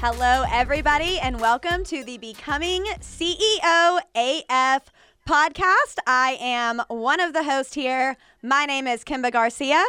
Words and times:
Hello, 0.00 0.44
everybody, 0.50 1.18
and 1.20 1.40
welcome 1.40 1.82
to 1.84 2.04
the 2.04 2.18
Becoming 2.18 2.84
CEO 3.00 4.00
AF 4.14 4.92
podcast. 5.26 5.96
I 6.06 6.36
am 6.40 6.82
one 6.88 7.20
of 7.20 7.32
the 7.32 7.44
hosts 7.44 7.72
here. 7.74 8.16
My 8.42 8.66
name 8.66 8.86
is 8.86 9.02
Kimba 9.04 9.32
Garcia. 9.32 9.82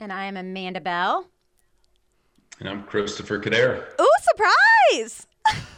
And 0.00 0.12
I 0.12 0.24
am 0.24 0.36
Amanda 0.36 0.80
Bell. 0.80 1.28
And 2.58 2.68
I'm 2.68 2.82
Christopher 2.84 3.38
Codere. 3.38 3.84
Ooh, 4.00 4.08
surprise! 4.22 5.26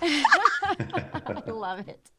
I 0.00 1.42
love 1.50 1.86
it. 1.86 2.10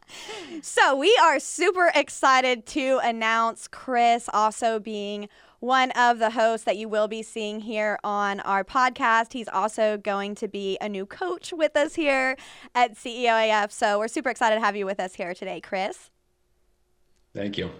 So, 0.61 0.95
we 0.95 1.17
are 1.23 1.39
super 1.39 1.91
excited 1.95 2.65
to 2.67 2.99
announce 3.03 3.67
Chris 3.67 4.29
also 4.31 4.79
being 4.79 5.27
one 5.59 5.91
of 5.91 6.19
the 6.19 6.31
hosts 6.31 6.65
that 6.65 6.77
you 6.77 6.87
will 6.87 7.07
be 7.07 7.23
seeing 7.23 7.59
here 7.61 7.99
on 8.03 8.39
our 8.41 8.63
podcast. 8.63 9.33
He's 9.33 9.47
also 9.47 9.97
going 9.97 10.35
to 10.35 10.47
be 10.47 10.77
a 10.81 10.89
new 10.89 11.05
coach 11.05 11.53
with 11.55 11.75
us 11.75 11.95
here 11.95 12.37
at 12.75 12.95
CEOAF. 12.95 13.71
So, 13.71 13.99
we're 13.99 14.07
super 14.07 14.29
excited 14.29 14.55
to 14.55 14.61
have 14.61 14.75
you 14.75 14.85
with 14.85 14.99
us 14.99 15.15
here 15.15 15.33
today, 15.33 15.61
Chris. 15.61 16.09
Thank 17.33 17.57
you. 17.57 17.71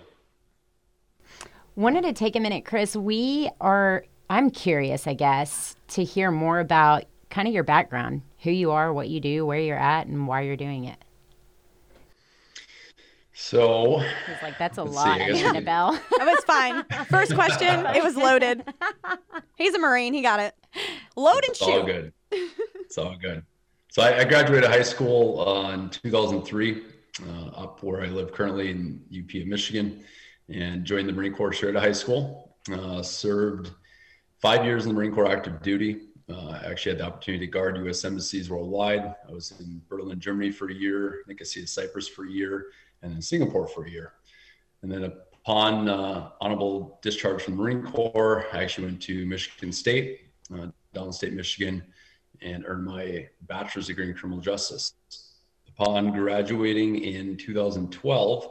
Wanted 1.76 2.03
to 2.03 2.13
take 2.13 2.36
a 2.36 2.40
minute, 2.40 2.66
Chris. 2.66 2.95
We 2.95 3.50
are, 3.62 4.05
I'm 4.30 4.50
curious, 4.50 5.05
I 5.05 5.14
guess, 5.14 5.75
to 5.89 6.03
hear 6.03 6.31
more 6.31 6.59
about 6.59 7.05
kind 7.30 7.48
of 7.48 7.53
your 7.53 7.64
background, 7.64 8.23
who 8.39 8.52
you 8.52 8.72
are, 8.72 8.91
what 8.91 9.09
you 9.09 9.20
do, 9.20 9.45
where 9.45 9.59
you're 9.59 9.78
at, 9.78 10.08
and 10.08 10.28
why 10.28 10.41
you're 10.41 10.55
doing 10.55 10.86
it. 10.86 10.98
So 13.39 13.99
He's 13.99 14.41
like, 14.41 14.57
that's 14.57 14.80
a 14.80 14.83
lot, 14.83 15.19
see, 15.19 15.39
Amanda 15.39 15.61
Bell. 15.61 15.91
That 15.91 16.25
was 16.25 16.43
fine. 16.45 16.83
First 17.05 17.35
question, 17.35 17.85
it 17.95 18.03
was 18.03 18.17
loaded. 18.17 18.63
He's 19.57 19.75
a 19.75 19.79
Marine. 19.79 20.16
He 20.16 20.23
got 20.23 20.39
it. 20.39 20.55
Load 21.16 21.44
and 21.44 21.52
it's 21.52 21.61
all 21.61 21.83
good. 21.83 22.11
It's 22.31 22.97
all 22.97 23.16
good. 23.16 23.44
So 23.89 24.02
I, 24.02 24.21
I 24.21 24.23
graduated 24.23 24.67
high 24.67 24.81
school 24.81 25.47
uh, 25.47 25.71
in 25.73 25.88
2003, 25.91 26.83
uh, 27.29 27.47
up 27.49 27.83
where 27.83 28.02
I 28.02 28.07
live 28.07 28.33
currently 28.33 28.71
in 28.71 29.03
UP 29.16 29.39
of 29.39 29.47
Michigan, 29.47 30.03
and 30.49 30.83
joined 30.83 31.07
the 31.07 31.13
Marine 31.13 31.33
Corps 31.33 31.53
straight 31.53 31.75
out 31.75 31.77
of 31.77 31.83
high 31.83 31.91
school. 31.91 32.55
Uh, 32.72 33.03
served 33.03 33.69
five 34.41 34.66
years 34.66 34.85
in 34.85 34.89
the 34.89 34.95
Marine 34.95 35.13
Corps 35.13 35.31
active 35.31 35.61
duty. 35.61 36.07
Uh, 36.27 36.59
I 36.61 36.72
actually 36.72 36.94
had 36.94 36.99
the 36.99 37.05
opportunity 37.05 37.45
to 37.45 37.51
guard 37.51 37.77
U.S. 37.77 38.03
embassies 38.03 38.49
worldwide. 38.49 39.13
I 39.29 39.31
was 39.31 39.53
in 39.59 39.79
Berlin, 39.88 40.19
Germany 40.19 40.51
for 40.51 40.69
a 40.69 40.73
year. 40.73 41.22
Nicosia 41.27 41.67
Cyprus 41.67 42.07
for 42.07 42.25
a 42.25 42.29
year, 42.29 42.66
and 43.02 43.14
then 43.14 43.22
Singapore 43.22 43.67
for 43.67 43.86
a 43.86 43.90
year. 43.90 44.14
And 44.81 44.92
then 44.92 45.03
upon 45.03 45.90
uh, 45.90 46.31
honorable 46.42 47.00
discharge 47.02 47.42
from 47.42 47.56
the 47.56 47.62
Marine 47.62 47.84
Corps, 47.84 48.45
I 48.53 48.64
actually 48.64 48.88
went 48.88 49.02
to 49.03 49.26
Michigan 49.26 49.72
State, 49.72 50.30
uh, 50.53 50.67
downstate 50.95 51.34
Michigan, 51.34 51.84
and 52.42 52.66
earned 52.66 52.86
my 52.86 53.28
bachelor's 53.42 53.88
degree 53.88 54.09
in 54.09 54.14
criminal 54.14 54.42
justice. 54.42 54.94
Upon 55.68 56.12
graduating 56.12 57.03
in 57.03 57.38
2012, 57.38 58.48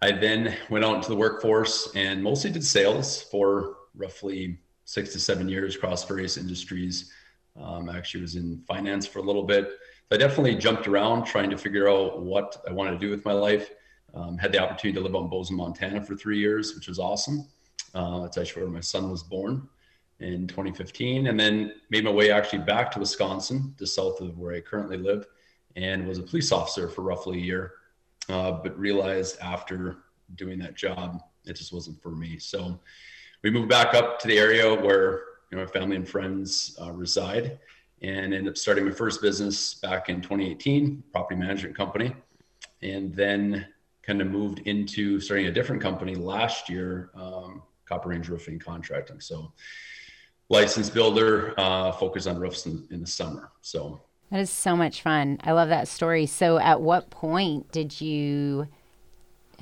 I 0.00 0.12
then 0.12 0.56
went 0.68 0.84
out 0.84 0.96
into 0.96 1.08
the 1.08 1.16
workforce 1.16 1.90
and 1.94 2.22
mostly 2.22 2.50
did 2.50 2.64
sales 2.64 3.22
for 3.22 3.76
roughly 3.94 4.58
six 4.84 5.12
to 5.12 5.20
seven 5.20 5.48
years 5.48 5.76
across 5.76 6.04
various 6.04 6.36
industries. 6.36 7.12
Um, 7.60 7.88
I 7.88 7.98
actually 7.98 8.22
was 8.22 8.36
in 8.36 8.62
finance 8.66 9.06
for 9.06 9.20
a 9.20 9.22
little 9.22 9.44
bit. 9.44 9.70
So 10.10 10.16
I 10.16 10.18
definitely 10.18 10.56
jumped 10.56 10.86
around 10.86 11.24
trying 11.24 11.50
to 11.50 11.58
figure 11.58 11.88
out 11.88 12.22
what 12.22 12.62
I 12.68 12.72
wanted 12.72 12.92
to 12.92 12.98
do 12.98 13.10
with 13.10 13.24
my 13.24 13.32
life. 13.32 13.70
Um, 14.14 14.36
had 14.36 14.52
the 14.52 14.58
opportunity 14.58 14.98
to 14.98 15.00
live 15.00 15.14
in 15.14 15.28
Bozeman, 15.28 15.56
Montana 15.56 16.02
for 16.02 16.14
three 16.14 16.38
years, 16.38 16.74
which 16.74 16.88
was 16.88 16.98
awesome. 16.98 17.46
Uh, 17.94 18.20
that's 18.20 18.36
actually 18.36 18.62
where 18.62 18.72
my 18.72 18.80
son 18.80 19.10
was 19.10 19.22
born 19.22 19.68
in 20.20 20.46
2015. 20.46 21.28
And 21.28 21.38
then 21.38 21.72
made 21.90 22.04
my 22.04 22.10
way 22.10 22.30
actually 22.30 22.60
back 22.60 22.90
to 22.92 22.98
Wisconsin, 22.98 23.74
just 23.78 23.94
south 23.94 24.20
of 24.20 24.38
where 24.38 24.54
I 24.54 24.60
currently 24.60 24.98
live, 24.98 25.26
and 25.76 26.06
was 26.06 26.18
a 26.18 26.22
police 26.22 26.52
officer 26.52 26.88
for 26.88 27.02
roughly 27.02 27.38
a 27.38 27.42
year. 27.42 27.72
Uh, 28.28 28.52
but 28.52 28.78
realized 28.78 29.38
after 29.40 29.98
doing 30.36 30.58
that 30.58 30.76
job, 30.76 31.22
it 31.44 31.54
just 31.54 31.72
wasn't 31.72 32.00
for 32.00 32.10
me. 32.10 32.38
So 32.38 32.78
we 33.42 33.50
moved 33.50 33.68
back 33.68 33.94
up 33.94 34.20
to 34.20 34.28
the 34.28 34.38
area 34.38 34.72
where 34.72 35.22
you 35.50 35.58
know, 35.58 35.64
my 35.64 35.70
family 35.70 35.96
and 35.96 36.08
friends 36.08 36.76
uh, 36.80 36.92
reside 36.92 37.58
and 38.02 38.34
ended 38.34 38.48
up 38.48 38.56
starting 38.56 38.84
my 38.84 38.90
first 38.90 39.22
business 39.22 39.74
back 39.74 40.08
in 40.08 40.20
2018, 40.20 41.02
property 41.12 41.38
management 41.38 41.76
company. 41.76 42.14
And 42.82 43.14
then 43.14 43.66
kind 44.02 44.20
of 44.20 44.26
moved 44.26 44.60
into 44.60 45.20
starting 45.20 45.46
a 45.46 45.52
different 45.52 45.80
company 45.80 46.16
last 46.16 46.68
year, 46.68 47.10
um, 47.14 47.62
Copper 47.84 48.08
Range 48.08 48.28
Roofing 48.28 48.58
Contracting. 48.58 49.20
So, 49.20 49.52
licensed 50.48 50.92
builder, 50.92 51.54
uh, 51.56 51.92
focus 51.92 52.26
on 52.26 52.38
roofs 52.38 52.66
in, 52.66 52.86
in 52.90 53.00
the 53.00 53.06
summer. 53.06 53.52
So, 53.60 54.02
That 54.30 54.40
is 54.40 54.50
so 54.50 54.76
much 54.76 55.02
fun. 55.02 55.38
I 55.44 55.52
love 55.52 55.68
that 55.68 55.86
story. 55.86 56.26
So, 56.26 56.58
at 56.58 56.80
what 56.80 57.10
point 57.10 57.70
did 57.70 58.00
you? 58.00 58.66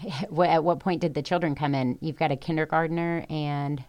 At 0.42 0.64
what 0.64 0.80
point 0.80 1.02
did 1.02 1.12
the 1.12 1.20
children 1.20 1.54
come 1.54 1.74
in? 1.74 1.98
You've 2.00 2.16
got 2.16 2.32
a 2.32 2.36
kindergartner 2.36 3.26
and 3.28 3.84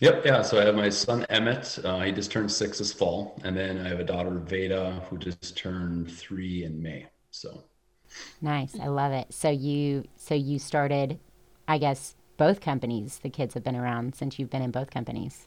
Yep. 0.00 0.24
Yeah. 0.26 0.42
So 0.42 0.60
I 0.60 0.64
have 0.64 0.74
my 0.74 0.88
son 0.88 1.24
Emmett. 1.30 1.78
Uh, 1.84 2.00
he 2.00 2.12
just 2.12 2.30
turned 2.30 2.50
six 2.50 2.78
this 2.78 2.92
fall, 2.92 3.40
and 3.44 3.56
then 3.56 3.78
I 3.84 3.88
have 3.88 4.00
a 4.00 4.04
daughter 4.04 4.38
Veda 4.38 5.02
who 5.08 5.18
just 5.18 5.56
turned 5.56 6.10
three 6.10 6.64
in 6.64 6.82
May. 6.82 7.06
So 7.30 7.64
nice. 8.42 8.74
I 8.80 8.88
love 8.88 9.12
it. 9.12 9.32
So 9.32 9.50
you 9.50 10.04
so 10.16 10.34
you 10.34 10.58
started, 10.58 11.18
I 11.68 11.78
guess, 11.78 12.16
both 12.36 12.60
companies. 12.60 13.20
The 13.22 13.30
kids 13.30 13.54
have 13.54 13.62
been 13.64 13.76
around 13.76 14.14
since 14.14 14.38
you've 14.38 14.50
been 14.50 14.62
in 14.62 14.70
both 14.72 14.90
companies. 14.90 15.46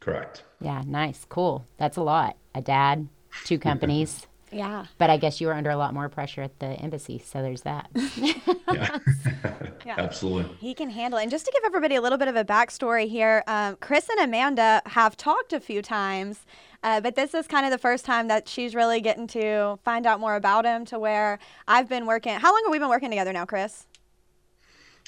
correct. 0.00 0.44
Yeah, 0.60 0.82
nice, 0.86 1.24
cool. 1.28 1.66
That's 1.78 1.96
a 1.96 2.02
lot. 2.02 2.36
A 2.54 2.60
dad, 2.60 3.08
two 3.44 3.58
companies. 3.68 4.26
Yeah. 4.52 4.86
but 4.98 5.08
I 5.10 5.16
guess 5.16 5.40
you 5.40 5.46
were 5.46 5.54
under 5.54 5.70
a 5.70 5.76
lot 5.76 5.94
more 5.94 6.08
pressure 6.08 6.42
at 6.42 6.58
the 6.58 6.66
embassy, 6.66 7.18
so 7.24 7.42
there's 7.42 7.62
that. 7.62 7.90
Yeah. 8.16 8.98
Yeah. 9.84 9.96
Absolutely. 9.98 10.54
He 10.60 10.74
can 10.74 10.90
handle 10.90 11.18
it. 11.18 11.22
And 11.22 11.30
just 11.30 11.44
to 11.44 11.50
give 11.52 11.62
everybody 11.66 11.96
a 11.96 12.00
little 12.00 12.16
bit 12.16 12.28
of 12.28 12.36
a 12.36 12.44
backstory 12.44 13.08
here, 13.08 13.42
um, 13.48 13.76
Chris 13.80 14.08
and 14.08 14.20
Amanda 14.20 14.80
have 14.86 15.16
talked 15.16 15.52
a 15.52 15.58
few 15.58 15.82
times, 15.82 16.46
uh, 16.84 17.00
but 17.00 17.16
this 17.16 17.34
is 17.34 17.48
kind 17.48 17.66
of 17.66 17.72
the 17.72 17.78
first 17.78 18.04
time 18.04 18.28
that 18.28 18.48
she's 18.48 18.76
really 18.76 19.00
getting 19.00 19.26
to 19.28 19.80
find 19.82 20.06
out 20.06 20.20
more 20.20 20.36
about 20.36 20.64
him 20.64 20.84
to 20.84 21.00
where 21.00 21.40
I've 21.66 21.88
been 21.88 22.06
working. 22.06 22.34
How 22.34 22.52
long 22.52 22.62
have 22.64 22.70
we 22.70 22.78
been 22.78 22.90
working 22.90 23.10
together 23.10 23.32
now, 23.32 23.44
Chris? 23.44 23.86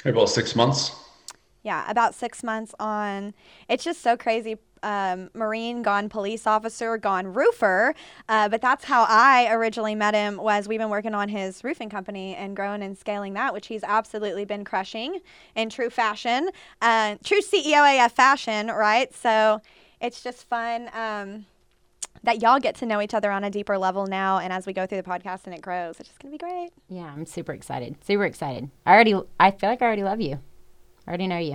About 0.05 0.29
six 0.29 0.57
months. 0.57 0.91
Yeah, 1.63 1.89
about 1.89 2.15
six 2.15 2.43
months 2.43 2.75
on. 2.81 3.33
It's 3.69 3.85
just 3.85 4.03
so 4.03 4.17
crazy. 4.17 4.57
Um, 4.85 5.31
Marine 5.35 5.83
gone 5.83 6.09
police 6.09 6.47
officer 6.47 6.99
gone 6.99 7.33
roofer, 7.33 7.95
uh, 8.29 8.49
but 8.51 8.61
that's 8.61 8.85
how 8.85 9.07
I 9.09 9.51
originally 9.51 9.95
met 9.95 10.15
him. 10.15 10.37
Was 10.37 10.69
we've 10.69 10.79
been 10.79 10.91
working 10.91 11.15
on 11.15 11.31
his 11.31 11.65
roofing 11.65 11.89
company 11.89 12.37
and 12.37 12.55
growing 12.55 12.83
and 12.83 12.97
scaling 12.97 13.33
that, 13.33 13.55
which 13.55 13.67
he's 13.67 13.83
absolutely 13.83 14.45
been 14.45 14.65
crushing 14.65 15.21
in 15.55 15.71
true 15.71 15.89
fashion, 15.91 16.51
uh, 16.83 17.17
true 17.25 17.41
CEOAF 17.41 18.13
fashion, 18.13 18.69
right? 18.69 19.13
So 19.15 19.63
it's 20.01 20.23
just 20.23 20.47
fun. 20.47 20.91
Um, 20.93 21.47
that 22.23 22.41
y'all 22.41 22.59
get 22.59 22.75
to 22.77 22.87
know 22.87 23.01
each 23.03 23.15
other 23.15 23.31
on 23.31 23.45
a 23.45 23.51
deeper 23.51 23.77
level 23.77 24.07
now, 24.07 24.39
and 24.39 24.53
as 24.53 24.67
we 24.67 24.73
go 24.73 24.87
through 24.87 25.03
the 25.03 25.09
podcast 25.09 25.45
and 25.45 25.55
it 25.55 25.61
grows, 25.61 26.01
it's 26.01 26.09
just 26.09 26.21
gonna 26.21 26.33
be 26.33 26.39
great. 26.39 26.71
yeah, 26.89 27.05
I'm 27.05 27.27
super 27.27 27.53
excited. 27.53 28.03
Super 28.05 28.25
excited. 28.25 28.71
I 28.87 28.95
already, 28.95 29.15
I 29.41 29.51
feel 29.51 29.69
like 29.71 29.83
I 29.83 29.87
already 29.87 30.05
love 30.05 30.21
you. 30.21 30.39
I 31.07 31.11
already 31.11 31.27
know 31.27 31.39
you. 31.39 31.55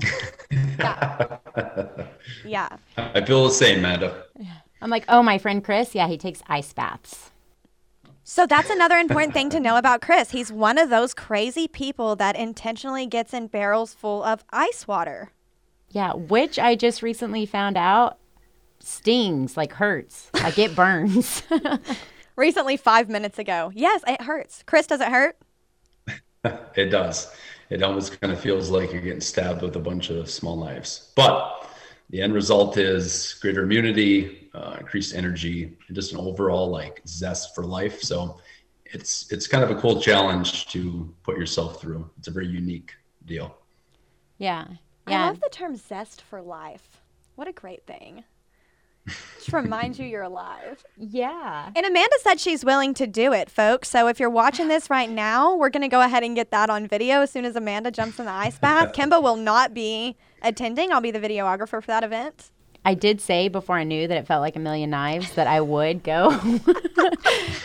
Yeah. 2.46 2.70
I 2.98 3.26
feel 3.26 3.46
the 3.46 3.52
same, 3.52 3.80
Amanda. 3.80 4.24
I'm 4.82 4.90
like, 4.90 5.06
oh, 5.10 5.22
my 5.24 5.38
friend 5.38 5.64
Chris. 5.64 5.94
Yeah, 5.94 6.08
he 6.08 6.18
takes 6.18 6.42
ice 6.48 6.72
baths. 6.74 7.32
So 8.24 8.46
that's 8.46 8.70
another 8.70 8.98
important 8.98 9.34
thing 9.34 9.50
to 9.50 9.60
know 9.60 9.78
about 9.78 10.02
Chris. 10.02 10.32
He's 10.32 10.52
one 10.52 10.78
of 10.78 10.90
those 10.90 11.14
crazy 11.16 11.68
people 11.68 12.16
that 12.18 12.36
intentionally 12.36 13.08
gets 13.08 13.34
in 13.34 13.48
barrels 13.48 13.94
full 13.96 14.24
of 14.24 14.44
ice 14.52 14.88
water. 14.88 15.32
Yeah, 15.90 16.14
which 16.14 16.60
I 16.60 16.76
just 16.76 17.02
recently 17.02 17.48
found 17.48 17.76
out 17.76 18.20
stings, 18.80 19.58
like 19.58 19.74
hurts, 19.74 20.30
like 20.36 20.60
it 20.60 20.76
burns. 20.76 21.42
Recently, 22.36 22.78
five 22.78 23.10
minutes 23.10 23.38
ago. 23.40 23.72
Yes, 23.74 24.02
it 24.08 24.22
hurts. 24.22 24.64
Chris, 24.66 24.88
does 24.88 25.02
it 25.02 25.10
hurt? 25.10 25.38
It 26.76 26.86
does. 26.86 27.30
It 27.70 27.84
almost 27.84 28.20
kind 28.20 28.34
of 28.34 28.40
feels 28.40 28.70
like 28.70 28.92
you're 28.92 29.02
getting 29.02 29.22
stabbed 29.22 29.62
with 29.62 29.76
a 29.76 29.80
bunch 29.80 30.10
of 30.10 30.30
small 30.30 30.58
knives. 30.58 31.12
But 31.16 31.68
the 32.10 32.22
end 32.22 32.34
result 32.34 32.78
is 32.78 33.36
greater 33.42 33.64
immunity, 33.64 34.50
uh, 34.54 34.78
increased 34.80 35.14
energy, 35.14 35.78
and 35.88 35.96
just 35.96 36.12
an 36.14 36.20
overall 36.20 36.70
like 36.70 37.02
zest 37.08 37.54
for 37.54 37.64
life. 37.64 38.02
So 38.02 38.40
it's 38.86 39.32
it's 39.32 39.48
kind 39.48 39.64
of 39.64 39.70
a 39.72 39.76
cool 39.80 40.02
challenge 40.02 40.68
to 40.68 41.14
put 41.24 41.38
yourself 41.38 41.80
through. 41.80 42.10
It's 42.18 42.28
a 42.28 42.32
very 42.32 42.48
unique 42.48 42.94
deal. 43.26 43.56
yeah, 44.40 44.68
Yeah. 45.08 45.26
I 45.26 45.28
love 45.28 45.40
the 45.40 45.50
term 45.52 45.76
zest 45.76 46.22
for 46.24 46.42
life. 46.42 47.02
What 47.36 47.48
a 47.48 47.52
great 47.54 47.86
thing. 47.86 48.24
Just 49.38 49.54
reminds 49.54 50.00
you 50.00 50.06
you're 50.06 50.24
alive. 50.24 50.84
Yeah. 50.98 51.72
And 51.76 51.86
Amanda 51.86 52.16
said 52.22 52.40
she's 52.40 52.64
willing 52.64 52.94
to 52.96 53.08
do 53.08 53.34
it, 53.34 53.50
folks. 53.50 53.90
So 53.90 54.08
if 54.08 54.20
you're 54.20 54.30
watching 54.30 54.68
this 54.68 54.90
right 54.90 55.10
now, 55.10 55.56
we're 55.56 55.70
going 55.70 55.82
to 55.82 55.88
go 55.88 56.02
ahead 56.02 56.24
and 56.24 56.36
get 56.36 56.52
that 56.52 56.70
on 56.70 56.88
video 56.88 57.22
as 57.22 57.32
soon 57.32 57.46
as 57.46 57.56
Amanda 57.56 57.92
jumps 57.92 58.20
in 58.20 58.26
the 58.26 58.32
ice 58.32 58.58
bath. 58.58 58.94
Kimba 58.96 59.22
will 59.22 59.38
not 59.38 59.74
be 59.74 60.18
attending. 60.42 60.92
I'll 60.92 61.02
be 61.02 61.12
the 61.12 61.20
videographer 61.20 61.82
for 61.82 61.88
that 61.88 62.04
event. 62.04 62.52
I 62.86 62.94
did 62.94 63.20
say 63.20 63.50
before 63.50 63.78
I 63.78 63.84
knew 63.84 64.08
that 64.08 64.18
it 64.18 64.26
felt 64.26 64.42
like 64.42 64.56
a 64.56 64.60
million 64.60 64.90
knives 64.90 65.34
that 65.34 65.48
I 65.48 65.60
would 65.60 66.02
go 66.02 66.32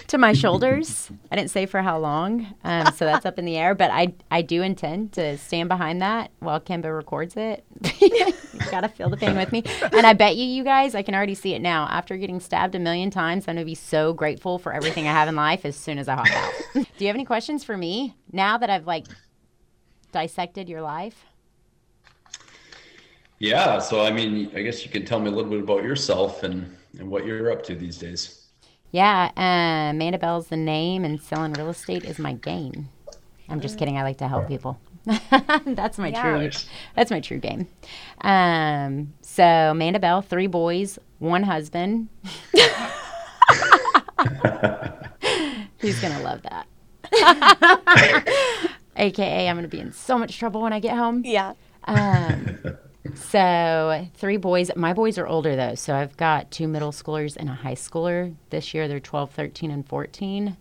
to 0.08 0.18
my 0.18 0.32
shoulders. 0.32 1.10
I 1.30 1.36
didn't 1.36 1.50
say 1.50 1.66
for 1.66 1.82
how 1.82 1.98
long, 1.98 2.54
um, 2.64 2.92
so 2.94 3.04
that's 3.04 3.26
up 3.26 3.38
in 3.38 3.44
the 3.44 3.56
air. 3.56 3.74
But 3.74 3.90
I 3.90 4.14
I 4.30 4.42
do 4.42 4.62
intend 4.62 5.12
to 5.12 5.38
stand 5.38 5.68
behind 5.68 6.02
that 6.02 6.30
while 6.40 6.60
Kimba 6.60 6.94
records 6.94 7.36
it. 7.36 7.64
you 8.00 8.32
gotta 8.70 8.88
feel 8.88 9.08
the 9.08 9.16
pain 9.16 9.36
with 9.36 9.52
me, 9.52 9.64
and 9.92 10.06
I 10.06 10.12
bet 10.12 10.36
you, 10.36 10.44
you 10.44 10.64
guys, 10.64 10.94
I 10.94 11.02
can 11.02 11.14
already 11.14 11.34
see 11.34 11.54
it 11.54 11.62
now. 11.62 11.86
After 11.90 12.16
getting 12.16 12.40
stabbed 12.40 12.74
a 12.74 12.78
million 12.78 13.10
times, 13.10 13.48
I'm 13.48 13.56
gonna 13.56 13.64
be 13.64 13.74
so 13.74 14.12
grateful 14.12 14.58
for 14.58 14.72
everything 14.72 15.06
I 15.06 15.12
have 15.12 15.28
in 15.28 15.36
life 15.36 15.64
as 15.64 15.76
soon 15.76 15.98
as 15.98 16.08
I 16.08 16.14
hop 16.14 16.30
out. 16.30 16.52
do 16.74 17.04
you 17.04 17.06
have 17.06 17.16
any 17.16 17.24
questions 17.24 17.64
for 17.64 17.76
me 17.76 18.14
now 18.32 18.58
that 18.58 18.70
I've 18.70 18.86
like 18.86 19.06
dissected 20.12 20.68
your 20.68 20.82
life? 20.82 21.24
Yeah. 23.38 23.78
So, 23.78 24.02
I 24.02 24.10
mean, 24.10 24.50
I 24.54 24.62
guess 24.62 24.84
you 24.84 24.90
can 24.90 25.04
tell 25.04 25.20
me 25.20 25.28
a 25.28 25.30
little 25.30 25.50
bit 25.50 25.60
about 25.60 25.82
yourself 25.82 26.42
and, 26.44 26.74
and 26.98 27.10
what 27.10 27.26
you're 27.26 27.52
up 27.52 27.62
to 27.64 27.74
these 27.74 27.98
days. 27.98 28.43
Yeah. 28.94 29.32
Uh, 29.36 29.90
Amanda 29.90 30.18
Bell's 30.20 30.46
the 30.46 30.56
name, 30.56 31.04
and 31.04 31.20
selling 31.20 31.52
real 31.54 31.68
estate 31.70 32.04
is 32.04 32.20
my 32.20 32.34
game. 32.34 32.90
I'm 33.48 33.60
just 33.60 33.76
kidding. 33.76 33.98
I 33.98 34.04
like 34.04 34.18
to 34.18 34.28
help 34.28 34.46
people. 34.46 34.78
that's 35.66 35.98
my 35.98 36.08
Yeah. 36.08 36.22
true. 36.22 36.50
That's 36.94 37.10
my 37.10 37.18
true 37.18 37.38
game. 37.38 37.66
Um, 38.20 39.12
so 39.20 39.42
Amanda 39.44 39.98
Bell, 39.98 40.22
three 40.22 40.46
boys, 40.46 41.00
one 41.18 41.42
husband. 41.42 42.08
He's 45.80 46.00
gonna 46.00 46.22
love 46.22 46.42
that. 46.42 46.66
AKA, 48.96 49.48
I'm 49.48 49.56
gonna 49.56 49.66
be 49.66 49.80
in 49.80 49.92
so 49.92 50.16
much 50.16 50.38
trouble 50.38 50.62
when 50.62 50.72
I 50.72 50.78
get 50.78 50.96
home. 50.96 51.22
Yeah. 51.24 51.54
Um, 51.86 52.58
so 53.14 54.06
three 54.14 54.36
boys. 54.36 54.70
My 54.76 54.92
boys 54.92 55.18
are 55.18 55.26
older 55.26 55.56
though, 55.56 55.74
so 55.74 55.94
I've 55.94 56.16
got 56.16 56.50
two 56.50 56.68
middle 56.68 56.92
schoolers 56.92 57.36
and 57.36 57.48
a 57.48 57.54
high 57.54 57.74
schooler. 57.74 58.34
This 58.50 58.72
year 58.74 58.88
they're 58.88 59.00
12, 59.00 59.30
13, 59.30 59.70
and 59.70 59.86
14, 59.86 60.56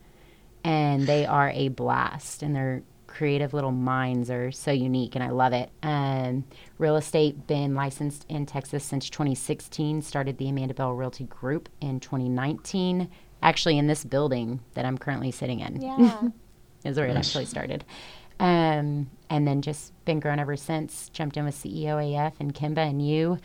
and 0.64 1.08
they 1.08 1.26
are 1.26 1.50
a 1.52 1.70
blast. 1.70 2.44
And 2.44 2.56
their 2.56 2.84
creative 3.08 3.54
little 3.54 3.72
minds 3.72 4.30
are 4.30 4.52
so 4.52 4.72
unique, 4.72 5.16
and 5.16 5.24
I 5.24 5.30
love 5.30 5.54
it. 5.54 5.70
Um, 5.84 6.44
real 6.78 6.96
estate 6.98 7.48
been 7.48 7.76
licensed 7.76 8.26
in 8.28 8.46
Texas 8.46 8.84
since 8.84 9.10
2016. 9.10 10.02
Started 10.02 10.38
the 10.38 10.50
Amanda 10.50 10.74
Bell 10.74 10.94
Realty 10.94 11.26
Group 11.26 11.70
in 11.80 12.00
2019. 12.00 13.10
Actually, 13.42 13.78
in 13.78 13.88
this 13.88 14.04
building 14.04 14.62
that 14.74 14.86
I'm 14.86 14.98
currently 14.98 15.32
sitting 15.32 15.60
in 15.60 15.82
Yeah. 15.82 16.22
is 16.84 16.98
where 16.98 17.08
it 17.08 17.16
actually 17.16 17.46
started. 17.46 17.86
Um, 18.40 19.10
and 19.34 19.48
then 19.48 19.64
just 19.64 19.92
been 20.06 20.20
growing 20.20 20.40
ever 20.40 20.56
since. 20.56 21.10
Jumped 21.10 21.38
in 21.38 21.46
with 21.46 21.56
CEO 21.56 21.98
AF 21.98 22.36
and 22.40 22.54
Kimba 22.54 22.88
and 22.88 23.06
you 23.06 23.40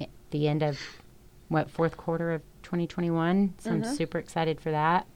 at 0.00 0.08
the 0.30 0.46
end 0.46 0.62
of 0.62 0.78
what 1.48 1.68
fourth 1.68 1.96
quarter 1.96 2.30
of 2.30 2.42
2021. 2.62 3.54
So 3.58 3.70
I'm 3.70 3.82
mm-hmm. 3.82 3.94
super 3.94 4.18
excited 4.18 4.60
for 4.60 4.70
that. 4.70 5.08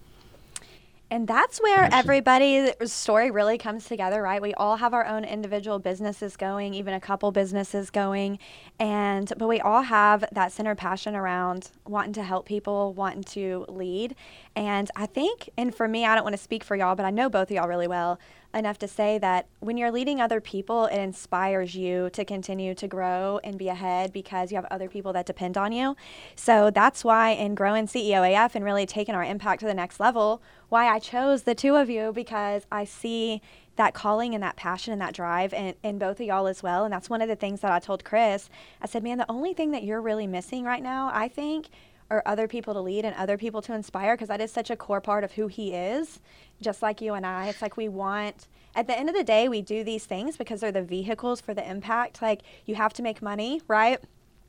And 1.10 1.26
that's 1.26 1.58
where 1.62 1.88
everybody's 1.90 2.72
story 2.92 3.30
really 3.30 3.56
comes 3.58 3.86
together, 3.86 4.20
right? 4.20 4.42
We 4.42 4.52
all 4.54 4.76
have 4.76 4.92
our 4.92 5.06
own 5.06 5.24
individual 5.24 5.78
businesses 5.78 6.36
going, 6.36 6.74
even 6.74 6.92
a 6.92 7.00
couple 7.00 7.30
businesses 7.32 7.88
going, 7.88 8.38
and 8.78 9.32
but 9.38 9.48
we 9.48 9.58
all 9.60 9.82
have 9.82 10.24
that 10.32 10.52
center 10.52 10.74
passion 10.74 11.14
around 11.16 11.70
wanting 11.86 12.12
to 12.14 12.22
help 12.22 12.44
people, 12.44 12.92
wanting 12.92 13.24
to 13.24 13.64
lead. 13.68 14.16
And 14.54 14.90
I 14.96 15.06
think, 15.06 15.48
and 15.56 15.74
for 15.74 15.88
me, 15.88 16.04
I 16.04 16.14
don't 16.14 16.24
want 16.24 16.36
to 16.36 16.42
speak 16.42 16.62
for 16.62 16.76
y'all, 16.76 16.94
but 16.94 17.06
I 17.06 17.10
know 17.10 17.30
both 17.30 17.50
of 17.50 17.52
y'all 17.52 17.68
really 17.68 17.88
well 17.88 18.18
enough 18.54 18.78
to 18.78 18.88
say 18.88 19.18
that 19.18 19.46
when 19.60 19.76
you're 19.76 19.90
leading 19.90 20.20
other 20.20 20.40
people, 20.40 20.86
it 20.86 20.98
inspires 20.98 21.74
you 21.74 22.10
to 22.10 22.24
continue 22.24 22.74
to 22.74 22.88
grow 22.88 23.40
and 23.44 23.58
be 23.58 23.68
ahead 23.68 24.12
because 24.12 24.50
you 24.50 24.56
have 24.56 24.64
other 24.70 24.88
people 24.88 25.12
that 25.12 25.26
depend 25.26 25.58
on 25.58 25.72
you. 25.72 25.96
So 26.34 26.70
that's 26.70 27.04
why 27.04 27.30
in 27.30 27.54
growing 27.54 27.86
CEO 27.86 28.26
AF 28.26 28.54
and 28.54 28.64
really 28.64 28.86
taking 28.86 29.14
our 29.14 29.24
impact 29.24 29.60
to 29.60 29.66
the 29.66 29.74
next 29.74 30.00
level, 30.00 30.42
why 30.68 30.88
I 30.88 30.98
chose 30.98 31.42
the 31.42 31.54
two 31.54 31.76
of 31.76 31.90
you 31.90 32.12
because 32.12 32.66
I 32.72 32.84
see 32.84 33.42
that 33.76 33.94
calling 33.94 34.34
and 34.34 34.42
that 34.42 34.56
passion 34.56 34.92
and 34.92 35.00
that 35.00 35.14
drive 35.14 35.54
in, 35.54 35.74
in 35.82 35.98
both 35.98 36.20
of 36.20 36.26
y'all 36.26 36.48
as 36.48 36.62
well. 36.62 36.84
And 36.84 36.92
that's 36.92 37.08
one 37.08 37.22
of 37.22 37.28
the 37.28 37.36
things 37.36 37.60
that 37.60 37.70
I 37.70 37.78
told 37.78 38.04
Chris. 38.04 38.50
I 38.82 38.86
said, 38.86 39.02
man, 39.04 39.18
the 39.18 39.30
only 39.30 39.54
thing 39.54 39.70
that 39.70 39.84
you're 39.84 40.02
really 40.02 40.26
missing 40.26 40.64
right 40.64 40.82
now, 40.82 41.10
I 41.14 41.28
think, 41.28 41.68
are 42.10 42.22
other 42.24 42.48
people 42.48 42.74
to 42.74 42.80
lead 42.80 43.04
and 43.04 43.14
other 43.16 43.36
people 43.36 43.60
to 43.62 43.74
inspire 43.74 44.14
because 44.14 44.28
that 44.28 44.40
is 44.40 44.50
such 44.50 44.70
a 44.70 44.76
core 44.76 45.00
part 45.00 45.24
of 45.24 45.32
who 45.32 45.46
he 45.46 45.74
is, 45.74 46.20
just 46.60 46.82
like 46.82 47.00
you 47.00 47.14
and 47.14 47.26
I. 47.26 47.48
It's 47.48 47.60
like 47.60 47.76
we 47.76 47.88
want, 47.88 48.48
at 48.74 48.86
the 48.86 48.98
end 48.98 49.08
of 49.08 49.14
the 49.14 49.24
day, 49.24 49.48
we 49.48 49.60
do 49.60 49.84
these 49.84 50.06
things 50.06 50.36
because 50.36 50.60
they're 50.60 50.72
the 50.72 50.82
vehicles 50.82 51.40
for 51.40 51.54
the 51.54 51.68
impact. 51.68 52.22
Like 52.22 52.42
you 52.64 52.76
have 52.76 52.92
to 52.94 53.02
make 53.02 53.20
money, 53.20 53.60
right? 53.68 54.00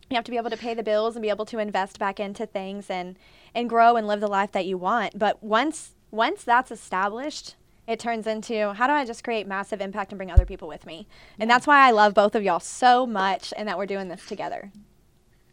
You 0.10 0.16
have 0.16 0.26
to 0.26 0.32
be 0.32 0.38
able 0.38 0.50
to 0.50 0.58
pay 0.58 0.74
the 0.74 0.84
bills 0.84 1.16
and 1.16 1.22
be 1.22 1.30
able 1.30 1.46
to 1.46 1.60
invest 1.60 2.00
back 2.00 2.20
into 2.20 2.46
things 2.46 2.90
and 2.90 3.18
and 3.54 3.70
grow 3.70 3.96
and 3.96 4.08
live 4.08 4.22
the 4.22 4.28
life 4.28 4.52
that 4.54 4.66
you 4.66 4.78
want. 4.78 5.20
But 5.20 5.44
once 5.44 5.94
once 6.12 6.44
that's 6.44 6.72
established, 6.72 7.56
it 7.88 8.00
turns 8.00 8.26
into 8.26 8.74
how 8.74 8.88
do 8.88 8.94
I 8.94 9.06
just 9.06 9.24
create 9.24 9.48
massive 9.48 9.82
impact 9.82 10.12
and 10.12 10.18
bring 10.18 10.32
other 10.32 10.46
people 10.46 10.68
with 10.68 10.86
me? 10.86 11.08
And 11.38 11.50
that's 11.50 11.68
why 11.68 11.88
I 11.88 11.92
love 11.92 12.14
both 12.14 12.36
of 12.36 12.44
y'all 12.44 12.60
so 12.60 13.06
much 13.06 13.54
and 13.58 13.68
that 13.68 13.78
we're 13.78 13.86
doing 13.86 14.08
this 14.08 14.26
together. 14.26 14.72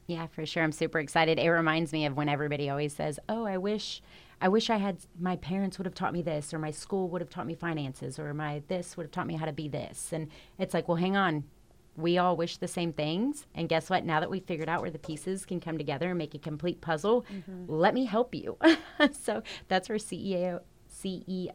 Yeah, 0.06 0.26
for 0.28 0.46
sure. 0.46 0.62
I'm 0.62 0.72
super 0.72 1.00
excited. 1.00 1.38
It 1.38 1.48
reminds 1.48 1.92
me 1.92 2.06
of 2.06 2.16
when 2.16 2.28
everybody 2.28 2.70
always 2.70 2.94
says, 2.94 3.18
"Oh, 3.28 3.44
I 3.44 3.58
wish 3.58 4.02
I 4.40 4.48
wish 4.48 4.68
I 4.70 4.76
had 4.76 4.98
my 5.18 5.36
parents 5.36 5.78
would 5.78 5.86
have 5.86 5.94
taught 5.94 6.12
me 6.12 6.22
this 6.22 6.52
or 6.52 6.58
my 6.58 6.70
school 6.70 7.08
would 7.08 7.20
have 7.22 7.30
taught 7.30 7.46
me 7.46 7.54
finances 7.54 8.18
or 8.18 8.32
my 8.34 8.62
this 8.68 8.96
would 8.96 9.04
have 9.04 9.10
taught 9.10 9.26
me 9.26 9.36
how 9.36 9.46
to 9.46 9.52
be 9.52 9.68
this." 9.68 10.12
And 10.12 10.28
it's 10.58 10.74
like, 10.74 10.88
"Well, 10.88 10.98
hang 10.98 11.16
on. 11.16 11.44
We 11.96 12.18
all 12.18 12.36
wish 12.36 12.58
the 12.58 12.68
same 12.68 12.92
things, 12.92 13.46
and 13.54 13.70
guess 13.70 13.88
what? 13.88 14.04
Now 14.04 14.20
that 14.20 14.30
we've 14.30 14.44
figured 14.44 14.68
out 14.68 14.82
where 14.82 14.90
the 14.90 14.98
pieces 14.98 15.46
can 15.46 15.60
come 15.60 15.78
together 15.78 16.10
and 16.10 16.18
make 16.18 16.34
a 16.34 16.38
complete 16.38 16.82
puzzle, 16.82 17.24
mm-hmm. 17.32 17.64
let 17.68 17.94
me 17.94 18.04
help 18.04 18.34
you." 18.34 18.58
so 19.12 19.42
that's 19.68 19.88
where 19.88 19.98
CEO 19.98 20.60
CEO 20.92 21.52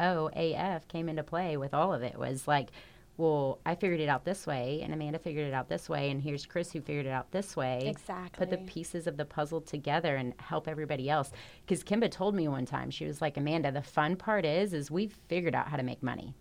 AF 0.00 0.88
came 0.88 1.08
into 1.08 1.22
play 1.22 1.56
with 1.56 1.74
all 1.74 1.92
of 1.92 2.02
it 2.02 2.18
was 2.18 2.48
like 2.48 2.70
well, 3.16 3.60
I 3.64 3.76
figured 3.76 4.00
it 4.00 4.08
out 4.08 4.24
this 4.24 4.46
way, 4.46 4.80
and 4.82 4.92
Amanda 4.92 5.18
figured 5.20 5.46
it 5.46 5.54
out 5.54 5.68
this 5.68 5.88
way, 5.88 6.10
and 6.10 6.20
here's 6.20 6.46
Chris 6.46 6.72
who 6.72 6.80
figured 6.80 7.06
it 7.06 7.10
out 7.12 7.30
this 7.30 7.56
way. 7.56 7.82
Exactly. 7.86 8.44
Put 8.44 8.50
the 8.50 8.64
pieces 8.64 9.06
of 9.06 9.16
the 9.16 9.24
puzzle 9.24 9.60
together 9.60 10.16
and 10.16 10.34
help 10.38 10.66
everybody 10.66 11.08
else. 11.08 11.30
Because 11.64 11.84
Kimba 11.84 12.10
told 12.10 12.34
me 12.34 12.48
one 12.48 12.66
time, 12.66 12.90
she 12.90 13.06
was 13.06 13.22
like, 13.22 13.36
Amanda, 13.36 13.70
the 13.70 13.82
fun 13.82 14.16
part 14.16 14.44
is, 14.44 14.74
is 14.74 14.90
we've 14.90 15.16
figured 15.28 15.54
out 15.54 15.68
how 15.68 15.76
to 15.76 15.84
make 15.84 16.02
money. 16.02 16.34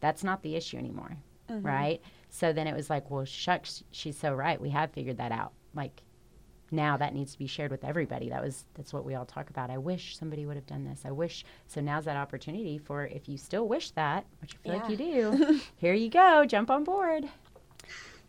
That's 0.00 0.24
not 0.24 0.42
the 0.42 0.56
issue 0.56 0.76
anymore, 0.76 1.16
mm-hmm. 1.48 1.64
right? 1.64 2.00
So 2.30 2.52
then 2.52 2.66
it 2.66 2.74
was 2.74 2.90
like, 2.90 3.10
well, 3.10 3.24
shucks, 3.24 3.84
she's 3.92 4.18
so 4.18 4.32
right. 4.34 4.60
We 4.60 4.70
have 4.70 4.90
figured 4.90 5.18
that 5.18 5.32
out. 5.32 5.52
Like 5.74 6.02
now 6.70 6.96
that 6.96 7.14
needs 7.14 7.32
to 7.32 7.38
be 7.38 7.46
shared 7.46 7.70
with 7.70 7.84
everybody. 7.84 8.28
That 8.28 8.42
was 8.42 8.64
that's 8.74 8.92
what 8.92 9.04
we 9.04 9.14
all 9.14 9.24
talk 9.24 9.50
about. 9.50 9.70
I 9.70 9.78
wish 9.78 10.16
somebody 10.16 10.46
would 10.46 10.56
have 10.56 10.66
done 10.66 10.84
this. 10.84 11.02
I 11.04 11.10
wish. 11.10 11.44
So 11.66 11.80
now's 11.80 12.04
that 12.04 12.16
opportunity 12.16 12.78
for 12.78 13.06
if 13.06 13.28
you 13.28 13.36
still 13.36 13.68
wish 13.68 13.90
that, 13.92 14.24
which 14.40 14.54
I 14.54 14.68
feel 14.68 14.78
like 14.78 14.90
you 14.90 14.96
do. 14.96 15.60
here 15.76 15.94
you 15.94 16.10
go. 16.10 16.44
Jump 16.44 16.70
on 16.70 16.84
board. 16.84 17.28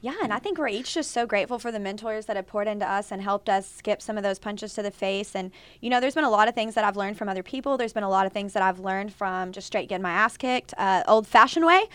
Yeah, 0.01 0.15
and 0.23 0.31
I 0.31 0.39
think 0.39 0.57
we're 0.57 0.69
each 0.69 0.93
just 0.93 1.11
so 1.11 1.25
grateful 1.25 1.59
for 1.59 1.73
the 1.73 1.79
mentors 1.79 2.25
that 2.27 2.37
have 2.37 2.47
poured 2.47 2.69
into 2.69 2.89
us 2.89 3.11
and 3.11 3.21
helped 3.21 3.49
us 3.49 3.69
skip 3.69 4.01
some 4.01 4.15
of 4.15 4.23
those 4.23 4.39
punches 4.39 4.73
to 4.75 4.81
the 4.81 4.91
face. 4.91 5.35
And, 5.35 5.51
you 5.81 5.89
know, 5.89 5.99
there's 5.99 6.15
been 6.15 6.23
a 6.23 6.29
lot 6.29 6.47
of 6.47 6.55
things 6.55 6.73
that 6.75 6.85
I've 6.85 6.95
learned 6.95 7.17
from 7.17 7.27
other 7.27 7.43
people. 7.43 7.75
There's 7.75 7.91
been 7.91 8.03
a 8.03 8.09
lot 8.09 8.25
of 8.25 8.31
things 8.31 8.53
that 8.53 8.63
I've 8.63 8.79
learned 8.79 9.13
from 9.13 9.51
just 9.51 9.67
straight 9.67 9.89
getting 9.89 10.03
my 10.03 10.11
ass 10.11 10.37
kicked, 10.37 10.73
uh, 10.77 11.03
old 11.05 11.27
fashioned 11.27 11.65
way. 11.65 11.87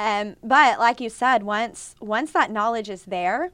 Um, 0.00 0.34
but 0.42 0.80
like 0.80 1.00
you 1.00 1.08
said, 1.08 1.44
once 1.44 1.94
once 2.00 2.32
that 2.32 2.50
knowledge 2.50 2.90
is 2.90 3.04
there, 3.04 3.52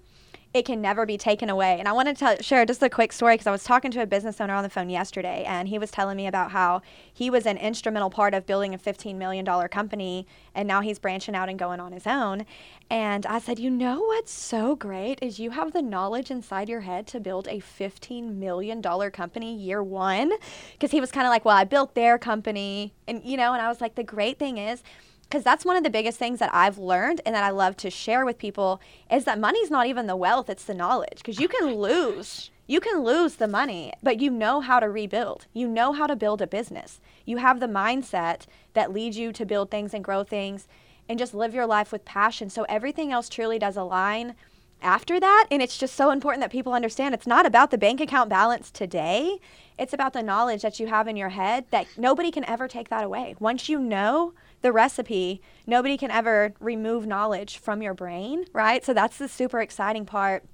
it 0.54 0.64
can 0.64 0.80
never 0.80 1.04
be 1.04 1.18
taken 1.18 1.50
away. 1.50 1.78
And 1.78 1.86
I 1.86 1.92
want 1.92 2.08
to 2.08 2.14
tell, 2.14 2.36
share 2.40 2.64
just 2.64 2.82
a 2.82 2.88
quick 2.88 3.12
story 3.12 3.34
because 3.34 3.46
I 3.46 3.50
was 3.50 3.64
talking 3.64 3.90
to 3.90 4.02
a 4.02 4.06
business 4.06 4.40
owner 4.40 4.54
on 4.54 4.62
the 4.62 4.70
phone 4.70 4.88
yesterday, 4.88 5.44
and 5.46 5.68
he 5.68 5.78
was 5.78 5.90
telling 5.90 6.16
me 6.16 6.26
about 6.26 6.52
how 6.52 6.80
he 7.12 7.28
was 7.28 7.44
an 7.44 7.58
instrumental 7.58 8.08
part 8.08 8.32
of 8.32 8.46
building 8.46 8.72
a 8.72 8.78
$15 8.78 9.16
million 9.16 9.44
company, 9.68 10.26
and 10.54 10.66
now 10.66 10.80
he's 10.80 10.98
branching 10.98 11.34
out 11.34 11.48
and 11.48 11.58
going 11.58 11.80
on 11.80 11.92
his 11.92 12.06
own. 12.06 12.46
And 12.90 13.26
I 13.26 13.38
said, 13.38 13.58
You 13.58 13.70
know 13.70 14.00
what's 14.00 14.32
so 14.32 14.74
great 14.74 15.18
is 15.20 15.38
you 15.38 15.50
have 15.50 15.72
the 15.72 15.82
knowledge 15.82 16.30
inside 16.30 16.68
your 16.68 16.80
head 16.80 17.06
to 17.08 17.20
build 17.20 17.46
a 17.48 17.60
$15 17.60 18.34
million 18.36 18.82
company 18.82 19.54
year 19.54 19.82
one. 19.82 20.32
Because 20.72 20.90
he 20.90 21.00
was 21.00 21.10
kind 21.10 21.26
of 21.26 21.30
like, 21.30 21.44
Well, 21.44 21.56
I 21.56 21.64
built 21.64 21.94
their 21.94 22.16
company. 22.16 22.94
And, 23.06 23.22
you 23.22 23.36
know, 23.36 23.52
and 23.52 23.60
I 23.60 23.68
was 23.68 23.82
like, 23.82 23.96
The 23.96 24.04
great 24.04 24.38
thing 24.38 24.56
is, 24.56 24.82
because 25.28 25.44
that's 25.44 25.64
one 25.64 25.76
of 25.76 25.84
the 25.84 25.90
biggest 25.90 26.18
things 26.18 26.38
that 26.38 26.54
I've 26.54 26.78
learned 26.78 27.20
and 27.26 27.34
that 27.34 27.44
I 27.44 27.50
love 27.50 27.76
to 27.78 27.90
share 27.90 28.24
with 28.24 28.38
people 28.38 28.80
is 29.10 29.24
that 29.24 29.38
money's 29.38 29.70
not 29.70 29.86
even 29.86 30.06
the 30.06 30.16
wealth, 30.16 30.48
it's 30.48 30.64
the 30.64 30.74
knowledge. 30.74 31.16
Because 31.18 31.38
you 31.38 31.48
can 31.48 31.68
oh 31.68 31.74
lose. 31.74 32.50
You 32.66 32.80
can 32.80 33.02
lose 33.02 33.36
the 33.36 33.48
money, 33.48 33.92
but 34.02 34.20
you 34.20 34.30
know 34.30 34.60
how 34.60 34.78
to 34.78 34.90
rebuild. 34.90 35.46
You 35.54 35.68
know 35.68 35.92
how 35.92 36.06
to 36.06 36.16
build 36.16 36.42
a 36.42 36.46
business. 36.46 37.00
You 37.24 37.38
have 37.38 37.60
the 37.60 37.66
mindset 37.66 38.42
that 38.74 38.92
leads 38.92 39.16
you 39.16 39.32
to 39.32 39.46
build 39.46 39.70
things 39.70 39.94
and 39.94 40.04
grow 40.04 40.22
things 40.22 40.68
and 41.08 41.18
just 41.18 41.32
live 41.32 41.54
your 41.54 41.66
life 41.66 41.92
with 41.92 42.04
passion. 42.04 42.50
So 42.50 42.64
everything 42.68 43.10
else 43.10 43.30
truly 43.30 43.58
does 43.58 43.76
align 43.76 44.34
after 44.82 45.18
that. 45.18 45.46
And 45.50 45.62
it's 45.62 45.78
just 45.78 45.94
so 45.94 46.10
important 46.10 46.42
that 46.42 46.52
people 46.52 46.74
understand 46.74 47.14
it's 47.14 47.26
not 47.26 47.46
about 47.46 47.70
the 47.70 47.78
bank 47.78 48.00
account 48.00 48.28
balance 48.28 48.70
today. 48.70 49.38
It's 49.78 49.94
about 49.94 50.12
the 50.12 50.22
knowledge 50.22 50.62
that 50.62 50.78
you 50.78 50.88
have 50.88 51.08
in 51.08 51.16
your 51.16 51.30
head 51.30 51.64
that 51.70 51.86
nobody 51.96 52.30
can 52.30 52.44
ever 52.44 52.68
take 52.68 52.90
that 52.90 53.04
away. 53.04 53.34
Once 53.38 53.68
you 53.68 53.78
know 53.78 54.34
the 54.62 54.72
recipe, 54.72 55.40
nobody 55.66 55.96
can 55.96 56.10
ever 56.10 56.54
remove 56.60 57.06
knowledge 57.06 57.58
from 57.58 57.82
your 57.82 57.94
brain, 57.94 58.44
right? 58.52 58.84
So 58.84 58.92
that's 58.92 59.18
the 59.18 59.28
super 59.28 59.60
exciting 59.60 60.04
part 60.04 60.44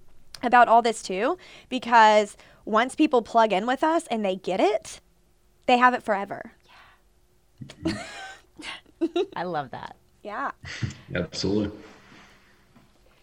about 0.42 0.68
all 0.68 0.82
this 0.82 1.02
too 1.02 1.38
because 1.68 2.37
once 2.64 2.94
people 2.94 3.23
plug 3.23 3.52
in 3.52 3.66
with 3.66 3.82
us 3.82 4.06
and 4.08 4.25
they 4.25 4.37
get 4.37 4.61
it, 4.61 5.00
they 5.66 5.78
have 5.78 5.94
it 5.94 6.02
forever. 6.02 6.52
I 9.37 9.42
love 9.44 9.70
that. 9.70 9.96
Yeah. 10.23 10.52
Absolutely. 11.14 11.78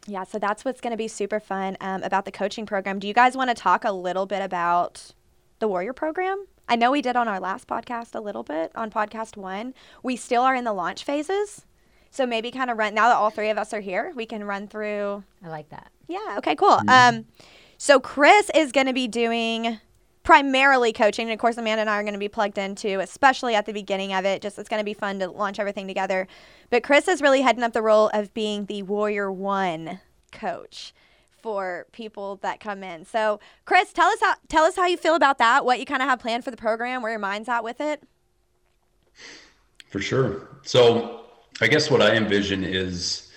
Yeah, 0.07 0.23
so 0.23 0.39
that's 0.39 0.65
what's 0.65 0.81
going 0.81 0.91
to 0.91 0.97
be 0.97 1.07
super 1.07 1.39
fun 1.39 1.77
um, 1.79 2.01
about 2.03 2.25
the 2.25 2.31
coaching 2.31 2.65
program. 2.65 3.00
Do 3.00 3.07
you 3.07 3.13
guys 3.13 3.38
want 3.38 3.50
to 3.50 3.53
talk 3.53 3.85
a 3.85 3.91
little 3.91 4.25
bit 4.25 4.41
about 4.41 5.13
the 5.59 5.67
Warrior 5.67 5.93
program? 5.93 6.45
I 6.71 6.77
know 6.77 6.89
we 6.89 7.01
did 7.01 7.17
on 7.17 7.27
our 7.27 7.41
last 7.41 7.67
podcast 7.67 8.15
a 8.15 8.21
little 8.21 8.43
bit 8.43 8.71
on 8.75 8.89
podcast 8.91 9.35
one. 9.35 9.73
We 10.03 10.15
still 10.15 10.43
are 10.43 10.55
in 10.55 10.63
the 10.63 10.71
launch 10.71 11.03
phases. 11.03 11.65
So 12.11 12.25
maybe 12.25 12.49
kind 12.49 12.69
of 12.69 12.77
run, 12.77 12.93
now 12.93 13.09
that 13.09 13.17
all 13.17 13.29
three 13.29 13.49
of 13.49 13.57
us 13.57 13.73
are 13.73 13.81
here, 13.81 14.13
we 14.15 14.25
can 14.25 14.45
run 14.45 14.69
through. 14.69 15.21
I 15.43 15.49
like 15.49 15.67
that. 15.71 15.91
Yeah, 16.07 16.35
okay, 16.37 16.55
cool. 16.55 16.79
Um, 16.87 17.25
so 17.77 17.99
Chris 17.99 18.49
is 18.55 18.71
going 18.71 18.87
to 18.87 18.93
be 18.93 19.09
doing 19.09 19.81
primarily 20.23 20.93
coaching. 20.93 21.27
And 21.27 21.33
of 21.33 21.39
course, 21.39 21.57
Amanda 21.57 21.81
and 21.81 21.89
I 21.89 21.95
are 21.95 22.03
going 22.03 22.13
to 22.13 22.19
be 22.19 22.29
plugged 22.29 22.57
into, 22.57 23.01
especially 23.01 23.53
at 23.53 23.65
the 23.65 23.73
beginning 23.73 24.13
of 24.13 24.23
it. 24.23 24.41
Just 24.41 24.57
it's 24.57 24.69
going 24.69 24.79
to 24.79 24.85
be 24.85 24.93
fun 24.93 25.19
to 25.19 25.29
launch 25.29 25.59
everything 25.59 25.87
together. 25.89 26.25
But 26.69 26.83
Chris 26.83 27.09
is 27.09 27.21
really 27.21 27.41
heading 27.41 27.63
up 27.63 27.73
the 27.73 27.81
role 27.81 28.09
of 28.13 28.33
being 28.33 28.67
the 28.67 28.83
Warrior 28.83 29.29
One 29.29 29.99
coach 30.31 30.93
for 31.41 31.88
people 31.91 32.38
that 32.38 32.60
come 32.60 32.83
in. 32.83 33.05
So, 33.05 33.39
Chris, 33.65 33.91
tell 33.93 34.07
us 34.10 34.19
how 34.21 34.36
tell 34.48 34.63
us 34.63 34.75
how 34.75 34.86
you 34.86 34.98
feel 34.98 35.15
about 35.15 35.38
that. 35.39 35.65
What 35.65 35.79
you 35.79 35.86
kind 35.86 36.01
of 36.01 36.10
have 36.10 36.19
planned 36.19 36.43
for 36.43 36.51
the 36.51 36.57
program, 36.57 37.01
where 37.01 37.12
your 37.12 37.19
mind's 37.19 37.50
at 37.50 37.63
with 37.63 37.81
it. 37.81 38.03
For 39.89 40.00
sure. 40.00 40.48
So, 40.63 41.25
I 41.60 41.67
guess 41.67 41.91
what 41.91 42.01
I 42.01 42.15
envision 42.15 42.63
is 42.63 43.31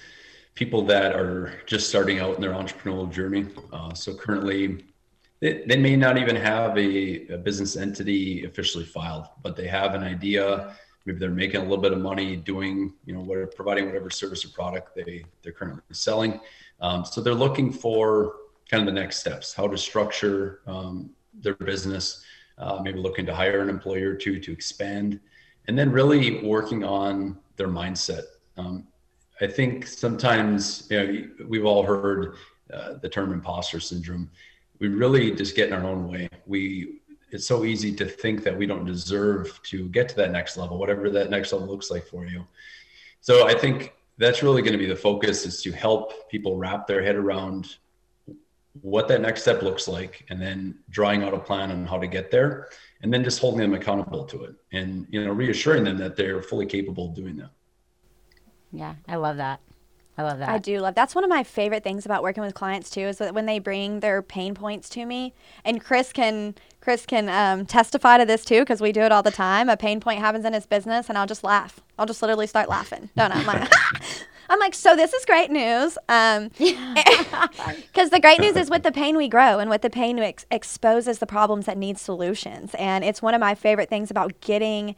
people 0.55 0.83
that 0.87 1.15
are 1.15 1.61
just 1.67 1.89
starting 1.89 2.21
out 2.21 2.37
in 2.37 2.41
their 2.41 2.53
entrepreneurial 2.53 3.11
journey. 3.11 3.47
Uh, 3.73 3.93
so 3.93 4.15
currently, 4.15 4.85
they, 5.41 5.65
they 5.67 5.77
may 5.77 5.97
not 5.97 6.17
even 6.17 6.37
have 6.37 6.79
a, 6.79 7.27
a, 7.29 7.39
business 7.39 7.77
entity 7.77 8.45
officially 8.45 8.85
filed, 8.85 9.27
but 9.43 9.57
they 9.57 9.67
have 9.67 9.95
an 9.95 10.03
idea. 10.03 10.75
Maybe 11.05 11.19
they're 11.19 11.31
making 11.31 11.61
a 11.61 11.65
little 11.65 11.79
bit 11.79 11.93
of 11.93 11.99
money 11.99 12.37
doing, 12.37 12.95
you 13.05 13.15
know, 13.15 13.47
providing 13.55 13.87
whatever 13.87 14.11
service 14.11 14.45
or 14.45 14.49
product 14.51 14.95
they 14.95 15.25
they're 15.43 15.53
currently 15.53 15.83
selling. 15.93 16.41
Um, 16.81 17.05
so 17.05 17.21
they're 17.21 17.35
looking 17.35 17.73
for 17.73 18.35
kind 18.71 18.87
of 18.87 18.93
the 18.93 19.01
next 19.01 19.19
steps, 19.19 19.55
how 19.55 19.69
to 19.69 19.79
structure 19.79 20.61
um, 20.67 21.11
their 21.33 21.55
business. 21.55 22.25
Uh, 22.57 22.81
maybe 22.83 23.01
looking 23.01 23.27
to 23.27 23.35
hire 23.35 23.63
an 23.63 23.69
employer 23.69 24.11
or 24.11 24.15
two 24.15 24.39
to 24.39 24.53
expand, 24.53 25.19
and 25.67 25.77
then 25.77 25.91
really 25.91 26.47
working 26.47 26.85
on 26.85 27.37
their 27.57 27.67
mindset. 27.67 28.23
Um, 28.57 28.87
I 29.41 29.49
think 29.49 29.89
sometimes 29.89 30.87
you 30.89 30.99
know, 30.99 31.47
we've 31.49 31.65
all 31.65 31.83
heard 31.83 32.37
uh, 32.73 32.95
the 33.03 33.09
term 33.09 33.33
imposter 33.33 33.81
syndrome. 33.81 34.31
We 34.79 34.87
really 34.87 35.33
just 35.33 35.57
get 35.57 35.69
in 35.69 35.75
our 35.75 35.85
own 35.85 36.09
way. 36.09 36.29
We 36.47 37.01
it's 37.31 37.47
so 37.47 37.65
easy 37.65 37.93
to 37.97 38.07
think 38.07 38.45
that 38.45 38.57
we 38.57 38.65
don't 38.65 38.85
deserve 38.85 39.61
to 39.65 39.89
get 39.89 40.09
to 40.11 40.17
that 40.17 40.31
next 40.31 40.57
level, 40.57 40.79
whatever 40.79 41.11
that 41.11 41.31
next 41.31 41.53
level 41.53 41.67
looks 41.67 41.91
like 41.91 42.07
for 42.07 42.25
you. 42.25 42.47
So 43.21 43.49
I 43.49 43.55
think 43.55 43.93
that's 44.19 44.43
really 44.43 44.63
going 44.63 44.73
to 44.73 44.79
be 44.79 44.87
the 44.87 44.97
focus 44.97 45.45
is 45.45 45.63
to 45.63 45.73
help 45.73 46.29
people 46.31 46.57
wrap 46.57 46.87
their 46.87 47.03
head 47.03 47.17
around 47.17 47.77
what 48.83 49.07
that 49.09 49.21
next 49.21 49.43
step 49.43 49.63
looks 49.63 49.87
like 49.87 50.27
and 50.31 50.41
then 50.41 50.77
drawing 50.91 51.23
out 51.23 51.33
a 51.33 51.39
plan 51.39 51.71
on 51.71 51.87
how 51.87 51.99
to 51.99 52.07
get 52.07 52.31
there 52.31 52.69
and 53.03 53.13
then 53.13 53.23
just 53.23 53.39
holding 53.39 53.61
them 53.61 53.75
accountable 53.75 54.25
to 54.25 54.45
it 54.45 54.55
and 54.73 55.07
you 55.11 55.25
know 55.25 55.33
reassuring 55.33 55.85
them 55.85 55.97
that 55.97 56.17
they're 56.17 56.43
fully 56.43 56.67
capable 56.67 57.09
of 57.09 57.15
doing 57.15 57.37
that 57.37 57.51
yeah, 58.75 58.95
I 59.09 59.17
love 59.17 59.37
that. 59.37 59.61
I 60.17 60.23
love 60.23 60.39
that. 60.39 60.49
I 60.49 60.59
do 60.59 60.79
love. 60.81 60.95
That's 60.95 61.15
one 61.15 61.25
of 61.25 61.31
my 61.31 61.43
favorite 61.43 61.83
things 61.83 62.07
about 62.07 62.23
working 62.23 62.43
with 62.43 62.55
clients 62.55 62.89
too 62.89 63.01
is 63.01 63.19
that 63.19 63.35
when 63.35 63.47
they 63.47 63.59
bring 63.59 64.01
their 64.01 64.23
pain 64.23 64.55
points 64.55 64.89
to 64.91 65.05
me, 65.07 65.35
and 65.65 65.83
Chris 65.83 66.13
can 66.13 66.55
Chris 66.81 67.05
can 67.05 67.29
um, 67.29 67.67
testify 67.67 68.19
to 68.19 68.25
this 68.25 68.45
too 68.45 68.61
because 68.61 68.81
we 68.81 68.93
do 68.93 69.01
it 69.01 69.11
all 69.11 69.23
the 69.23 69.33
time. 69.33 69.69
A 69.69 69.77
pain 69.77 70.01
point 70.01 70.21
happens 70.21 70.45
in 70.45 70.53
his 70.53 70.67
business, 70.67 71.09
and 71.09 71.19
I'll 71.19 71.27
just 71.27 71.43
laugh. 71.43 71.81
I'll 71.99 72.07
just 72.07 72.23
literally 72.23 72.47
start 72.47 72.69
laughing. 72.69 73.11
Don't 73.17 73.33
I? 73.33 73.41
I'm 73.41 73.47
like, 73.47 73.73
I'm 74.51 74.61
like, 74.61 74.75
so 74.75 74.95
this 74.95 75.13
is 75.13 75.25
great 75.25 75.51
news. 75.51 75.99
Um, 76.09 76.49
because 76.59 78.11
the 78.11 78.21
great 78.21 78.39
news 78.39 78.57
is 78.57 78.71
with 78.71 78.83
the 78.83 78.93
pain 78.93 79.17
we 79.17 79.29
grow, 79.29 79.59
and 79.59 79.69
with 79.69 79.83
the 79.83 79.91
pain 79.91 80.19
ex- 80.21 80.47
exposes 80.51 81.19
the 81.19 81.27
problems 81.27 81.67
that 81.67 81.77
need 81.77 81.99
solutions. 81.99 82.75
And 82.79 83.05
it's 83.05 83.21
one 83.21 83.35
of 83.35 83.41
my 83.41 83.55
favorite 83.57 83.89
things 83.89 84.13
about 84.13 84.41
getting 84.41 84.95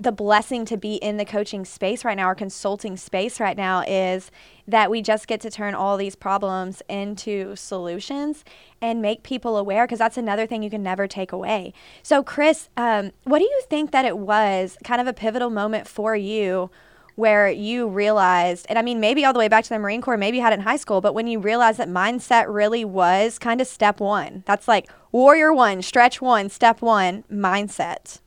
the 0.00 0.12
blessing 0.12 0.64
to 0.64 0.76
be 0.76 0.94
in 0.96 1.16
the 1.16 1.24
coaching 1.24 1.64
space 1.64 2.04
right 2.04 2.16
now 2.16 2.30
or 2.30 2.34
consulting 2.34 2.96
space 2.96 3.40
right 3.40 3.56
now 3.56 3.82
is 3.86 4.30
that 4.66 4.90
we 4.90 5.02
just 5.02 5.26
get 5.26 5.40
to 5.40 5.50
turn 5.50 5.74
all 5.74 5.96
these 5.96 6.14
problems 6.14 6.82
into 6.88 7.56
solutions 7.56 8.44
and 8.80 9.02
make 9.02 9.22
people 9.24 9.56
aware 9.56 9.86
because 9.86 9.98
that's 9.98 10.16
another 10.16 10.46
thing 10.46 10.62
you 10.62 10.70
can 10.70 10.82
never 10.82 11.08
take 11.08 11.32
away. 11.32 11.72
So, 12.02 12.22
Chris, 12.22 12.68
um, 12.76 13.10
what 13.24 13.38
do 13.38 13.44
you 13.44 13.62
think 13.68 13.90
that 13.90 14.04
it 14.04 14.18
was 14.18 14.78
kind 14.84 15.00
of 15.00 15.06
a 15.06 15.12
pivotal 15.12 15.50
moment 15.50 15.88
for 15.88 16.14
you? 16.14 16.70
Where 17.16 17.50
you 17.50 17.88
realized, 17.88 18.64
and 18.68 18.78
I 18.78 18.82
mean, 18.82 19.00
maybe 19.00 19.24
all 19.24 19.32
the 19.32 19.40
way 19.40 19.48
back 19.48 19.64
to 19.64 19.70
the 19.70 19.78
Marine 19.80 20.00
Corps, 20.00 20.16
maybe 20.16 20.36
you 20.36 20.42
had 20.44 20.52
it 20.52 20.60
in 20.60 20.64
high 20.64 20.76
school, 20.76 21.00
but 21.00 21.14
when 21.14 21.26
you 21.26 21.40
realized 21.40 21.80
that 21.80 21.88
mindset 21.88 22.44
really 22.46 22.84
was 22.84 23.40
kind 23.40 23.60
of 23.60 23.66
step 23.66 23.98
one, 23.98 24.44
that's 24.46 24.68
like 24.68 24.88
warrior 25.10 25.52
one, 25.52 25.82
stretch 25.82 26.22
one, 26.22 26.48
step 26.48 26.80
one, 26.80 27.24
mindset. 27.24 28.20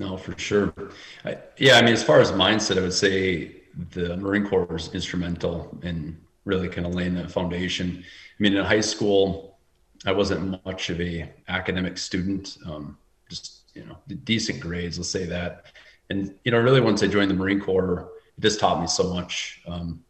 No, 0.00 0.16
for 0.16 0.36
sure. 0.38 0.72
I, 1.26 1.36
yeah, 1.58 1.74
I 1.74 1.82
mean, 1.82 1.92
as 1.92 2.02
far 2.02 2.20
as 2.20 2.32
mindset, 2.32 2.78
I 2.78 2.80
would 2.80 2.94
say 2.94 3.56
the 3.90 4.16
Marine 4.16 4.46
Corps 4.46 4.64
was 4.64 4.92
instrumental 4.94 5.78
in 5.82 6.18
really 6.46 6.68
kind 6.68 6.86
of 6.86 6.94
laying 6.94 7.14
that 7.16 7.30
foundation. 7.30 8.02
I 8.02 8.42
mean, 8.42 8.56
in 8.56 8.64
high 8.64 8.80
school, 8.80 9.58
I 10.06 10.12
wasn't 10.12 10.64
much 10.64 10.88
of 10.88 10.98
a 11.02 11.30
academic 11.48 11.98
student. 11.98 12.56
Um, 12.64 12.96
just 13.28 13.64
you 13.74 13.84
know, 13.84 13.98
decent 14.24 14.58
grades, 14.58 14.96
let's 14.96 15.10
say 15.10 15.26
that. 15.26 15.66
And 16.08 16.34
you 16.44 16.50
know, 16.50 16.58
really, 16.58 16.80
once 16.80 17.02
I 17.02 17.06
joined 17.06 17.30
the 17.30 17.34
Marine 17.34 17.60
Corps, 17.60 18.08
it 18.38 18.40
just 18.40 18.58
taught 18.58 18.80
me 18.80 18.86
so 18.86 19.12
much: 19.12 19.60
um, 19.68 20.02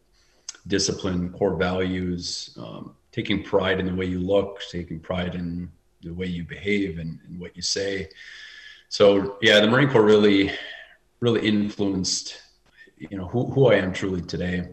discipline, 0.67 1.33
core 1.33 1.57
values, 1.57 2.57
um, 2.57 2.95
taking 3.11 3.43
pride 3.43 3.81
in 3.81 3.87
the 3.87 3.93
way 3.95 4.05
you 4.05 4.19
look, 4.19 4.61
taking 4.71 5.01
pride 5.01 5.35
in 5.35 5.69
the 6.01 6.13
way 6.13 6.27
you 6.27 6.45
behave 6.45 6.97
and, 6.97 7.19
and 7.27 7.41
what 7.41 7.57
you 7.57 7.61
say 7.61 8.07
so 8.91 9.37
yeah, 9.41 9.61
the 9.61 9.67
Marine 9.67 9.89
Corps 9.89 10.03
really, 10.03 10.51
really 11.21 11.47
influenced, 11.47 12.41
you 12.97 13.17
know, 13.17 13.25
who, 13.25 13.49
who 13.49 13.67
I 13.67 13.75
am 13.75 13.93
truly 13.93 14.21
today. 14.21 14.67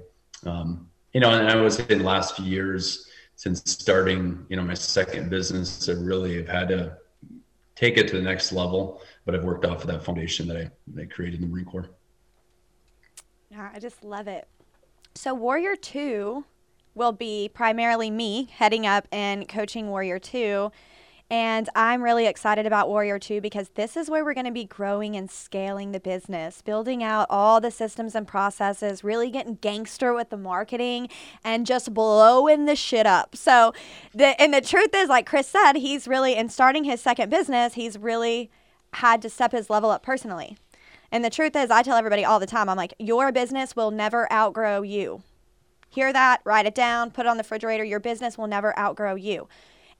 Um, 0.45 0.91
you 1.13 1.21
know, 1.21 1.31
and 1.31 1.49
I 1.49 1.55
was 1.55 1.79
in 1.79 1.99
the 1.99 2.05
last 2.05 2.35
few 2.35 2.45
years 2.45 3.09
since 3.37 3.63
starting, 3.65 4.45
you 4.49 4.57
know, 4.57 4.65
my 4.65 4.75
second 4.75 5.31
business, 5.31 5.89
I 5.89 5.93
really 5.93 6.37
have 6.39 6.49
had 6.49 6.69
to 6.71 6.97
take 7.77 7.97
it 7.97 8.09
to 8.09 8.17
the 8.17 8.23
next 8.23 8.51
level, 8.51 9.01
but 9.25 9.37
I've 9.37 9.45
worked 9.45 9.65
off 9.65 9.83
of 9.83 9.87
that 9.87 10.03
foundation 10.03 10.49
that 10.49 10.57
I, 10.57 10.71
that 10.95 11.03
I 11.03 11.05
created 11.05 11.37
in 11.37 11.43
the 11.43 11.53
Marine 11.53 11.67
Corps. 11.67 11.89
Yeah, 13.53 13.71
I 13.73 13.79
just 13.79 14.03
love 14.03 14.27
it. 14.27 14.49
So 15.15 15.33
Warrior 15.33 15.77
2 15.77 16.45
will 16.97 17.13
be 17.13 17.49
primarily 17.55 18.11
me 18.11 18.49
heading 18.53 18.85
up 18.85 19.07
and 19.13 19.49
coaching 19.49 19.91
Warrior 19.91 20.19
2 20.19 20.73
and 21.31 21.69
I'm 21.75 22.03
really 22.03 22.27
excited 22.27 22.65
about 22.65 22.89
Warrior 22.89 23.19
2 23.19 23.43
because 23.43 23.69
this 23.71 23.99
is 23.99 24.09
where 24.09 24.25
we're 24.25 24.33
going 24.33 24.47
to 24.47 24.53
be 24.53 24.65
growing 24.65 25.15
and 25.15 25.31
scaling 25.31 25.93
the 25.93 26.01
business, 26.01 26.63
building 26.63 27.03
out 27.03 27.27
all 27.29 27.61
the 27.61 27.71
systems 27.71 28.15
and 28.15 28.27
processes, 28.27 29.05
really 29.05 29.31
getting 29.31 29.57
gangster 29.57 30.15
with 30.15 30.31
the 30.31 30.39
marketing 30.39 31.11
and 31.45 31.67
just 31.67 31.93
blowing 31.93 32.65
the 32.65 32.75
shit 32.75 33.05
up. 33.07 33.37
So, 33.37 33.75
the 34.15 34.41
and 34.41 34.55
the 34.55 34.63
truth 34.63 34.95
is 34.95 35.11
like 35.11 35.27
Chris 35.27 35.49
said, 35.49 35.75
he's 35.75 36.09
really 36.09 36.35
in 36.35 36.49
starting 36.49 36.85
his 36.85 37.03
second 37.03 37.29
business, 37.29 37.75
he's 37.75 37.99
really 37.99 38.51
had 38.95 39.21
to 39.21 39.29
step 39.29 39.53
his 39.53 39.69
level 39.69 39.91
up 39.91 40.03
personally. 40.03 40.57
And 41.13 41.23
the 41.23 41.31
truth 41.31 41.57
is, 41.57 41.71
I 41.71 41.83
tell 41.83 41.97
everybody 41.97 42.25
all 42.25 42.41
the 42.41 42.47
time, 42.47 42.71
I'm 42.71 42.77
like, 42.77 42.95
your 42.99 43.33
business 43.33 43.77
will 43.77 43.91
never 43.91 44.31
outgrow 44.33 44.81
you. 44.81 45.23
Hear 45.91 46.13
that? 46.13 46.41
Write 46.45 46.67
it 46.67 46.75
down, 46.75 47.11
put 47.11 47.27
it 47.27 47.29
on 47.29 47.37
the 47.37 47.43
refrigerator. 47.43 47.85
Your 47.85 48.01
business 48.01 48.37
will 48.37 48.47
never 48.47 48.79
outgrow 48.79 49.15
you. 49.15 49.49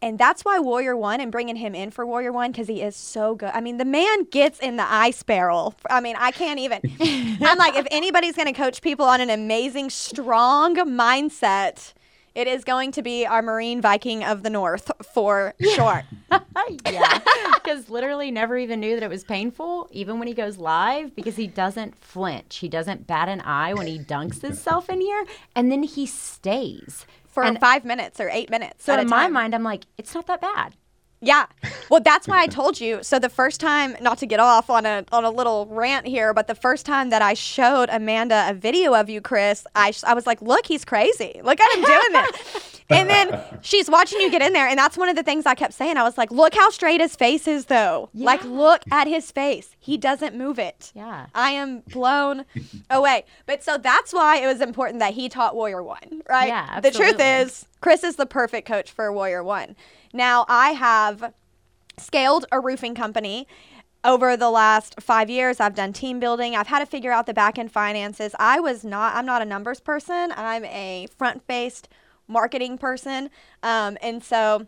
And 0.01 0.17
that's 0.19 0.45
why 0.45 0.61
Warrior 0.61 0.97
One 0.97 1.21
and 1.21 1.33
bringing 1.33 1.57
him 1.57 1.75
in 1.75 1.91
for 1.91 2.07
Warrior 2.07 2.31
One 2.33 2.53
because 2.53 2.69
he 2.69 2.83
is 2.83 2.95
so 2.95 3.35
good. 3.35 3.51
I 3.53 3.61
mean, 3.61 3.79
the 3.79 3.85
man 3.85 4.25
gets 4.25 4.61
in 4.61 4.77
the 4.77 4.91
ice 4.91 5.23
barrel. 5.25 5.75
I 5.91 6.01
mean, 6.01 6.15
I 6.17 6.31
can't 6.31 6.61
even. 6.61 6.81
I'm 7.43 7.59
like, 7.59 7.75
if 7.75 7.87
anybody's 7.91 8.37
going 8.37 8.47
to 8.47 8.53
coach 8.53 8.81
people 8.81 9.07
on 9.07 9.21
an 9.21 9.31
amazing, 9.31 9.91
strong 9.91 10.77
mindset, 10.77 11.95
it 12.39 12.47
is 12.47 12.63
going 12.63 12.93
to 12.93 13.03
be 13.03 13.27
our 13.27 13.43
Marine 13.43 13.81
Viking 13.81 14.23
of 14.23 14.45
the 14.45 14.51
North 14.51 14.93
for 15.13 15.55
sure. 15.61 16.05
yeah. 16.87 17.19
Because 17.55 17.91
literally 17.91 18.31
never 18.31 18.57
even 18.57 18.79
knew 18.79 18.95
that 18.95 19.03
it 19.03 19.11
was 19.11 19.25
painful, 19.25 19.89
even 19.91 20.21
when 20.21 20.29
he 20.29 20.35
goes 20.35 20.59
live, 20.59 21.17
because 21.17 21.35
he 21.35 21.49
doesn't 21.49 21.97
flinch. 21.97 22.59
He 22.59 22.69
doesn't 22.69 23.09
bat 23.09 23.29
an 23.29 23.41
eye 23.41 23.75
when 23.75 23.89
he 23.89 23.99
dunks 23.99 24.43
himself 24.43 24.89
in 24.89 25.01
here. 25.01 25.25
And 25.57 25.73
then 25.73 25.83
he 25.83 26.07
stays 26.07 27.05
for 27.43 27.49
and 27.49 27.61
five 27.61 27.85
minutes 27.85 28.21
or 28.21 28.29
eight 28.31 28.51
minutes. 28.51 28.85
So 28.85 28.99
in 28.99 29.09
my 29.09 29.29
mind, 29.29 29.55
I'm 29.55 29.63
like, 29.63 29.85
it's 29.97 30.15
not 30.15 30.27
that 30.27 30.41
bad. 30.41 30.75
Yeah. 31.21 31.47
Well, 31.91 32.01
that's 32.01 32.29
why 32.29 32.43
I 32.43 32.47
told 32.47 32.81
you. 32.81 33.03
So 33.03 33.19
the 33.19 33.29
first 33.29 33.61
time, 33.61 33.97
not 34.01 34.19
to 34.19 34.27
get 34.27 34.39
off 34.39 34.71
on 34.71 34.87
a 34.87 35.05
on 35.11 35.25
a 35.25 35.31
little 35.31 35.67
rant 35.67 36.07
here, 36.07 36.33
but 36.33 36.47
the 36.47 36.55
first 36.55 36.87
time 36.87 37.11
that 37.11 37.23
I 37.23 37.35
showed 37.35 37.89
Amanda 37.91 38.47
a 38.49 38.55
video 38.55 38.95
of 38.95 39.09
you, 39.09 39.21
Chris, 39.21 39.67
I 39.75 39.93
I 40.05 40.15
was 40.15 40.27
like, 40.27 40.41
look, 40.43 40.67
he's 40.67 40.85
crazy. 40.85 41.41
Look 41.43 41.61
at 41.61 41.77
him 41.77 41.85
doing 41.85 42.13
this. 42.13 42.75
and 42.91 43.09
then 43.11 43.43
she's 43.61 43.91
watching 43.91 44.21
you 44.21 44.31
get 44.31 44.43
in 44.43 44.53
there, 44.53 44.67
and 44.67 44.79
that's 44.79 44.97
one 44.97 45.09
of 45.09 45.17
the 45.17 45.23
things 45.23 45.47
I 45.47 45.55
kept 45.55 45.75
saying. 45.75 45.97
I 45.97 46.03
was 46.03 46.17
like, 46.17 46.31
"Look 46.31 46.55
how 46.55 46.71
straight 46.71 47.01
his 47.01 47.17
face 47.17 47.47
is, 47.47 47.67
though. 47.67 48.09
Like, 48.15 48.45
look 48.45 48.83
at 48.91 49.07
his 49.07 49.31
face. 49.31 49.77
He 49.79 49.97
doesn't 49.97 50.35
move 50.37 50.59
it. 50.59 50.93
Yeah. 50.95 51.27
I 51.35 51.51
am 51.51 51.81
blown 51.81 52.45
away. 52.91 53.25
But 53.47 53.63
so 53.63 53.79
that's 53.79 54.13
why 54.13 54.39
it 54.39 54.47
was 54.47 54.61
important 54.61 55.01
that 55.01 55.15
he 55.15 55.29
taught 55.29 55.55
Warrior 55.55 55.83
One, 55.83 56.23
right? 56.29 56.49
Yeah, 56.49 56.67
Absolutely. 56.71 56.91
The 56.91 56.97
truth 56.97 57.21
is, 57.21 57.67
Chris 57.81 58.05
is 58.05 58.17
the 58.17 58.27
perfect 58.27 58.67
coach 58.67 58.91
for 58.91 59.13
Warrior 59.13 59.43
One. 59.43 59.77
Now, 60.13 60.47
I 60.49 60.71
have 60.71 61.33
scaled 61.99 62.47
a 62.53 62.61
roofing 62.61 62.95
company 62.95 63.47
over 64.05 64.37
the 64.37 64.49
last 64.51 64.95
five 65.01 65.29
years 65.29 65.59
i've 65.59 65.75
done 65.75 65.93
team 65.93 66.21
building 66.21 66.55
i've 66.55 66.69
had 66.69 66.79
to 66.79 66.87
figure 66.87 67.11
out 67.11 67.27
the 67.27 67.35
back 67.35 67.59
end 67.59 67.73
finances 67.73 68.33
i 68.39 68.61
was 68.61 68.85
not 68.85 69.17
i'm 69.17 69.27
not 69.27 69.43
a 69.43 69.45
numbers 69.45 69.81
person 69.81 70.33
i'm 70.37 70.65
a 70.67 71.09
front 71.19 71.45
faced 71.49 71.89
marketing 72.29 72.79
person. 72.79 73.31
Um, 73.63 73.99
and 74.03 74.23
so 74.23 74.67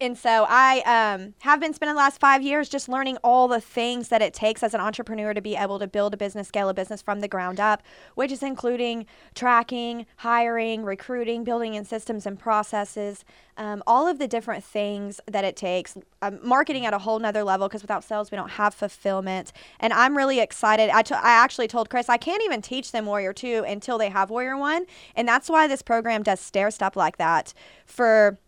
and 0.00 0.16
so 0.16 0.46
I 0.48 0.80
um, 1.14 1.34
have 1.40 1.58
been 1.58 1.74
spending 1.74 1.96
the 1.96 2.00
last 2.00 2.20
five 2.20 2.40
years 2.40 2.68
just 2.68 2.88
learning 2.88 3.16
all 3.24 3.48
the 3.48 3.60
things 3.60 4.08
that 4.08 4.22
it 4.22 4.32
takes 4.32 4.62
as 4.62 4.72
an 4.72 4.80
entrepreneur 4.80 5.34
to 5.34 5.40
be 5.40 5.56
able 5.56 5.80
to 5.80 5.88
build 5.88 6.14
a 6.14 6.16
business, 6.16 6.46
scale 6.46 6.68
a 6.68 6.74
business 6.74 7.02
from 7.02 7.18
the 7.18 7.26
ground 7.26 7.58
up, 7.58 7.82
which 8.14 8.30
is 8.30 8.42
including 8.42 9.06
tracking, 9.34 10.06
hiring, 10.18 10.84
recruiting, 10.84 11.42
building 11.42 11.74
in 11.74 11.84
systems 11.84 12.26
and 12.26 12.38
processes, 12.38 13.24
um, 13.56 13.82
all 13.88 14.06
of 14.06 14.20
the 14.20 14.28
different 14.28 14.62
things 14.62 15.20
that 15.26 15.44
it 15.44 15.56
takes. 15.56 15.96
Um, 16.22 16.38
marketing 16.42 16.86
at 16.86 16.94
a 16.94 16.98
whole 16.98 17.18
nother 17.18 17.42
level 17.42 17.66
because 17.68 17.82
without 17.82 18.04
sales 18.04 18.30
we 18.30 18.36
don't 18.36 18.50
have 18.50 18.74
fulfillment. 18.74 19.52
And 19.80 19.92
I'm 19.92 20.16
really 20.16 20.38
excited. 20.38 20.90
I, 20.90 21.02
t- 21.02 21.14
I 21.14 21.30
actually 21.30 21.66
told 21.66 21.90
Chris 21.90 22.08
I 22.08 22.18
can't 22.18 22.42
even 22.44 22.62
teach 22.62 22.92
them 22.92 23.06
Warrior 23.06 23.32
Two 23.32 23.64
until 23.66 23.98
they 23.98 24.10
have 24.10 24.30
Warrior 24.30 24.56
One, 24.56 24.86
and 25.16 25.26
that's 25.26 25.48
why 25.48 25.66
this 25.66 25.82
program 25.82 26.22
does 26.22 26.38
stair 26.38 26.70
step 26.70 26.94
like 26.94 27.16
that 27.16 27.52
for 27.84 28.38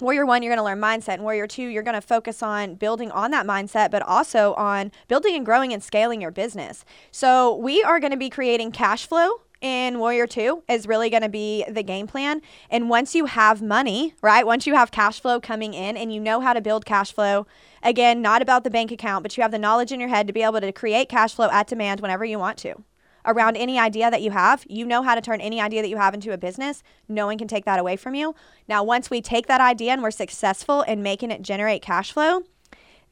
Warrior 0.00 0.26
one, 0.26 0.42
you're 0.42 0.50
going 0.50 0.58
to 0.58 0.64
learn 0.64 0.80
mindset. 0.80 1.14
And 1.14 1.22
Warrior 1.22 1.46
two, 1.46 1.68
you're 1.68 1.84
going 1.84 1.94
to 1.94 2.00
focus 2.00 2.42
on 2.42 2.74
building 2.74 3.12
on 3.12 3.30
that 3.30 3.46
mindset, 3.46 3.92
but 3.92 4.02
also 4.02 4.54
on 4.54 4.90
building 5.06 5.36
and 5.36 5.46
growing 5.46 5.72
and 5.72 5.82
scaling 5.82 6.20
your 6.20 6.32
business. 6.32 6.84
So 7.12 7.54
we 7.54 7.82
are 7.84 8.00
going 8.00 8.10
to 8.10 8.16
be 8.16 8.28
creating 8.28 8.72
cash 8.72 9.06
flow 9.06 9.42
in 9.60 9.98
Warrior 9.98 10.26
2 10.26 10.64
is 10.68 10.86
really 10.86 11.08
going 11.08 11.22
to 11.22 11.28
be 11.30 11.64
the 11.70 11.82
game 11.82 12.06
plan. 12.06 12.42
And 12.68 12.90
once 12.90 13.14
you 13.14 13.24
have 13.24 13.62
money, 13.62 14.14
right? 14.20 14.44
Once 14.44 14.66
you 14.66 14.74
have 14.74 14.90
cash 14.90 15.20
flow 15.20 15.40
coming 15.40 15.72
in 15.72 15.96
and 15.96 16.12
you 16.12 16.20
know 16.20 16.40
how 16.40 16.52
to 16.52 16.60
build 16.60 16.84
cash 16.84 17.12
flow, 17.12 17.46
again, 17.82 18.20
not 18.20 18.42
about 18.42 18.64
the 18.64 18.70
bank 18.70 18.92
account, 18.92 19.22
but 19.22 19.34
you 19.36 19.42
have 19.42 19.52
the 19.52 19.58
knowledge 19.58 19.90
in 19.90 20.00
your 20.00 20.10
head 20.10 20.26
to 20.26 20.34
be 20.34 20.42
able 20.42 20.60
to 20.60 20.70
create 20.70 21.08
cash 21.08 21.34
flow 21.34 21.48
at 21.50 21.66
demand 21.66 22.00
whenever 22.00 22.26
you 22.26 22.38
want 22.38 22.58
to 22.58 22.82
around 23.26 23.56
any 23.56 23.78
idea 23.78 24.10
that 24.10 24.22
you 24.22 24.30
have. 24.30 24.64
You 24.68 24.86
know 24.86 25.02
how 25.02 25.14
to 25.14 25.20
turn 25.20 25.40
any 25.40 25.60
idea 25.60 25.82
that 25.82 25.88
you 25.88 25.96
have 25.96 26.14
into 26.14 26.32
a 26.32 26.38
business. 26.38 26.82
No 27.08 27.26
one 27.26 27.38
can 27.38 27.48
take 27.48 27.64
that 27.64 27.78
away 27.78 27.96
from 27.96 28.14
you. 28.14 28.34
Now, 28.68 28.82
once 28.82 29.10
we 29.10 29.20
take 29.20 29.46
that 29.46 29.60
idea 29.60 29.92
and 29.92 30.02
we're 30.02 30.10
successful 30.10 30.82
in 30.82 31.02
making 31.02 31.30
it 31.30 31.42
generate 31.42 31.82
cash 31.82 32.12
flow, 32.12 32.42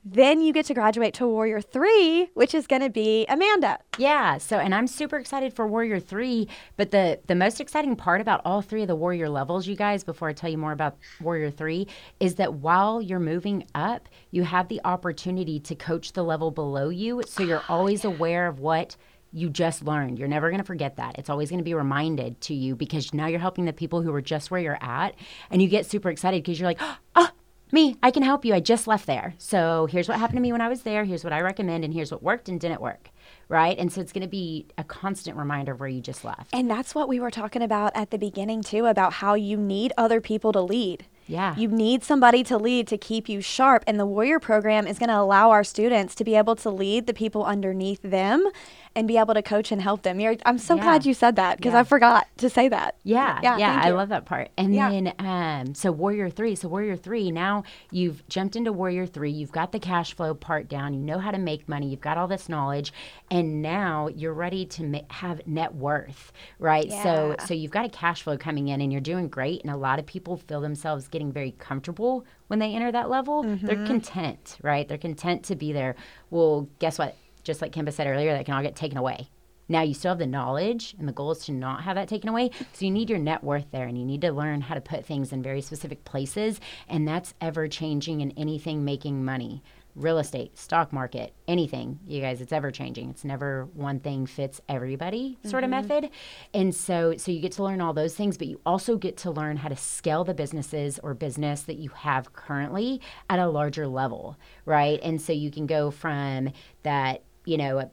then 0.05 0.41
you 0.41 0.53
get 0.53 0.67
to 0.67 0.75
graduate 0.75 1.15
to 1.15 1.27
Warrior 1.29 1.61
3, 1.61 2.31
which 2.35 2.55
is 2.55 2.67
going 2.67 2.83
to 2.83 2.91
be 2.91 3.25
Amanda. 3.29 3.79
Yeah. 3.99 4.39
So, 4.39 4.59
and 4.59 4.75
I'm 4.75 4.89
super 4.89 5.17
excited 5.17 5.55
for 5.55 5.67
Warrior 5.67 6.01
Three. 6.01 6.49
But 6.77 6.91
the 6.91 7.21
the 7.27 7.37
most 7.37 7.61
exciting 7.61 7.95
part 7.95 8.21
about 8.21 8.41
all 8.45 8.63
three 8.63 8.83
of 8.83 8.89
the 8.89 8.97
Warrior 8.97 9.29
levels, 9.29 9.69
you 9.69 9.77
guys, 9.77 10.03
before 10.03 10.29
I 10.29 10.33
tell 10.33 10.51
you 10.51 10.59
more 10.59 10.73
about 10.73 10.97
Warrior 11.21 11.51
Three, 11.51 11.87
is 12.19 12.35
that 12.37 12.55
while 12.55 13.01
you're 13.01 13.21
moving 13.21 13.65
up, 13.75 14.09
you 14.33 14.43
have 14.43 14.69
the 14.69 14.81
opportunity 14.85 15.61
to 15.61 15.75
coach 15.77 16.15
the 16.15 16.25
level 16.25 16.51
below 16.51 16.89
you. 16.89 17.23
So 17.27 17.45
you're 17.45 17.63
always 17.69 18.05
aware 18.05 18.49
of 18.49 18.59
what 18.59 18.97
you 19.33 19.51
just 19.51 19.83
learned. 19.83 20.19
You're 20.19 20.29
never 20.29 20.51
going 20.51 20.61
to 20.61 20.67
forget 20.67 20.97
that. 20.97 21.19
It's 21.19 21.31
always 21.31 21.49
going 21.51 21.59
to 21.59 21.65
be 21.65 21.75
reminded 21.75 22.41
to 22.43 22.55
you 22.55 22.77
because 22.77 23.15
now 23.15 23.27
you're 23.27 23.41
helping 23.41 23.65
the 23.65 23.73
people 23.73 24.03
who 24.03 24.13
are 24.15 24.23
just 24.23 24.51
where 24.51 24.61
you're 24.61 24.79
at, 24.81 25.15
and 25.51 25.63
you 25.63 25.69
get 25.69 25.87
super 25.87 26.11
excited 26.11 26.43
because 26.43 26.59
you're 26.59 26.69
like, 26.69 26.81
oh. 27.17 27.29
Me, 27.75 27.97
I 28.03 28.11
can 28.11 28.23
help 28.23 28.45
you. 28.45 28.53
I 28.53 28.61
just 28.61 28.87
left 28.87 29.07
there. 29.07 29.33
So 29.39 29.87
here's 29.87 30.07
what 30.07 30.19
happened 30.19 30.37
to 30.37 30.43
me 30.43 30.53
when 30.53 30.61
I 30.61 30.69
was 30.69 30.83
there. 30.83 31.05
Here's 31.05 31.25
what 31.25 31.33
I 31.33 31.41
recommend, 31.41 31.87
and 31.87 31.95
here's 31.95 32.13
what 32.13 32.23
worked 32.23 32.51
and 32.51 32.61
didn't 32.61 32.83
work 32.83 33.09
right? 33.53 33.79
And 33.79 33.93
so 33.93 34.01
it's 34.01 34.13
going 34.13 34.23
to 34.23 34.29
be 34.29 34.67
a 34.79 34.85
constant 34.85 35.37
reminder 35.37 35.73
of 35.73 35.81
where 35.81 35.89
you 35.89 36.01
just 36.01 36.25
left. 36.25 36.55
And 36.55 36.71
that's 36.71 36.95
what 36.95 37.07
we 37.07 37.21
were 37.21 37.31
talking 37.31 37.61
about 37.61 37.93
at 37.95 38.11
the 38.11 38.19
beginning, 38.19 38.63
too, 38.63 38.87
about 38.87 39.15
how 39.15 39.35
you 39.35 39.59
need 39.59 39.93
other 39.99 40.23
people 40.23 40.53
to 40.53 40.63
lead. 40.63 41.05
Yeah. 41.27 41.55
You 41.57 41.69
need 41.69 42.03
somebody 42.03 42.43
to 42.45 42.57
lead 42.57 42.89
to 42.89 42.99
keep 42.99 43.29
you 43.29 43.43
sharp. 43.43 43.85
And 43.87 44.01
the 44.01 44.07
Warrior 44.07 44.41
program 44.41 44.87
is 44.87 44.99
going 44.99 45.11
to 45.11 45.19
allow 45.19 45.51
our 45.51 45.65
students 45.65 46.15
to 46.17 46.25
be 46.25 46.35
able 46.35 46.57
to 46.57 46.71
lead 46.71 47.07
the 47.07 47.15
people 47.15 47.45
underneath 47.45 48.01
them 48.03 48.49
and 48.95 49.09
be 49.09 49.17
able 49.19 49.35
to 49.35 49.43
coach 49.43 49.73
and 49.73 49.81
help 49.81 50.03
them. 50.03 50.21
You're, 50.21 50.37
I'm 50.45 50.59
so 50.59 50.77
Yeah. 50.77 50.83
glad 50.83 51.07
you 51.07 51.15
said 51.15 51.37
that 51.37 51.57
because 51.59 51.73
Yeah. 51.73 51.81
I 51.81 51.85
forgot 51.85 52.27
to 52.39 52.51
say 52.51 52.69
that. 52.69 52.97
Yeah, 53.05 53.39
Yeah, 53.43 53.57
yeah, 53.59 53.81
I 53.83 53.91
love 53.91 54.11
that 54.11 54.25
part. 54.25 54.51
And 54.57 54.75
then, 54.75 55.13
um, 55.19 55.75
so 55.75 55.91
Warrior 55.93 56.31
Three. 56.31 56.55
So 56.55 56.69
Warrior 56.69 56.97
Three. 56.97 57.31
Now 57.31 57.63
you've 57.91 58.27
jumped 58.29 58.57
into 58.57 58.73
Warrior 58.73 59.07
Three. 59.07 59.31
You've 59.31 59.53
got 59.53 59.73
the 59.73 59.79
cash 59.79 60.15
flow 60.15 60.35
part 60.35 60.69
down. 60.69 60.95
You 60.95 61.01
know 61.01 61.19
how 61.19 61.31
to 61.31 61.39
make 61.39 61.69
money. 61.69 61.89
You've 61.89 62.01
got 62.01 62.19
all 62.19 62.29
this 62.29 62.49
knowledge, 62.49 62.93
and 63.31 63.63
now 63.63 64.09
you're 64.09 64.35
ready 64.35 64.67
to 64.67 64.83
ma- 64.85 64.99
have 65.09 65.47
net 65.47 65.75
worth, 65.75 66.33
right? 66.59 66.91
So, 67.03 67.37
so 67.47 67.55
you've 67.55 67.71
got 67.71 67.85
a 67.87 67.89
cash 67.91 68.23
flow 68.23 68.37
coming 68.37 68.69
in, 68.69 68.81
and 68.81 68.93
you're 68.93 69.01
doing 69.01 69.29
great. 69.29 69.63
And 69.63 69.71
a 69.73 69.77
lot 69.77 69.99
of 69.99 70.07
people 70.07 70.37
feel 70.37 70.61
themselves 70.61 71.09
getting 71.09 71.33
very 71.33 71.53
comfortable 71.59 72.25
when 72.49 72.59
they 72.59 72.75
enter 72.75 72.93
that 72.93 73.09
level. 73.09 73.45
Mm-hmm. 73.45 73.67
They're 73.67 73.87
content, 73.87 74.59
right? 74.63 74.87
They're 74.87 74.99
content 74.99 75.45
to 75.45 75.57
be 75.57 75.73
there. 75.73 75.97
Well, 76.31 76.69
guess 76.79 76.99
what? 76.99 77.17
Just 77.43 77.63
like 77.63 77.73
Kimba 77.73 77.93
said 77.93 78.07
earlier, 78.07 78.33
that 78.33 78.45
can 78.45 78.55
all 78.55 78.63
get 78.63 78.77
taken 78.77 78.99
away. 78.99 79.29
Now 79.69 79.83
you 79.83 79.95
still 79.95 80.11
have 80.11 80.19
the 80.19 80.27
knowledge, 80.27 80.95
and 80.99 81.09
the 81.09 81.13
goal 81.13 81.31
is 81.31 81.45
to 81.47 81.53
not 81.53 81.85
have 81.85 81.97
that 81.97 82.09
taken 82.09 82.29
away. 82.29 82.51
So 82.73 82.85
you 82.85 82.91
need 82.91 83.09
your 83.09 83.19
net 83.19 83.43
worth 83.43 83.67
there, 83.71 83.87
and 83.87 83.97
you 83.97 84.05
need 84.05 84.21
to 84.23 84.33
learn 84.33 84.61
how 84.61 84.75
to 84.75 84.81
put 84.81 85.07
things 85.07 85.33
in 85.33 85.43
very 85.43 85.63
specific 85.63 86.05
places, 86.05 86.61
and 86.89 87.07
that's 87.07 87.35
ever 87.41 87.69
changing 87.69 88.21
in 88.21 88.33
anything 88.33 88.85
making 88.85 89.25
money. 89.25 89.63
Real 89.95 90.19
estate, 90.19 90.59
stock 90.59 90.91
market, 90.91 91.35
anything, 91.47 92.01
you 92.07 92.23
guys, 92.23 92.41
it's 92.41 92.53
ever 92.53 92.71
changing. 92.71 93.11
It's 93.11 93.25
never 93.25 93.67
one 93.75 94.01
thing 94.01 94.25
fits 94.25 94.59
everybody 94.67 95.39
sort 95.45 95.65
of 95.65 95.71
mm-hmm. 95.71 95.89
method. 95.89 96.11
And 96.55 96.75
so 96.75 97.15
so 97.19 97.31
you 97.31 97.41
get 97.41 97.53
to 97.53 97.63
learn 97.63 97.83
all 97.83 97.93
those 97.93 98.15
things, 98.15 98.39
but 98.39 98.49
you 98.49 98.59
also 98.65 98.97
get 98.97 99.19
to 99.19 99.31
learn 99.31 99.59
how 99.59 99.69
to 99.69 99.77
scale 99.77 100.25
the 100.25 100.33
businesses 100.33 100.99
or 101.03 101.13
business 101.13 101.63
that 101.63 101.77
you 101.77 101.91
have 101.91 102.33
currently 102.33 103.03
at 103.29 103.39
a 103.39 103.49
larger 103.49 103.87
level, 103.87 104.39
right? 104.65 104.99
And 105.03 105.21
so 105.21 105.35
you 105.35 105.51
can 105.51 105.67
go 105.67 105.91
from 105.91 106.53
that, 106.85 107.23
you 107.45 107.57
know, 107.57 107.91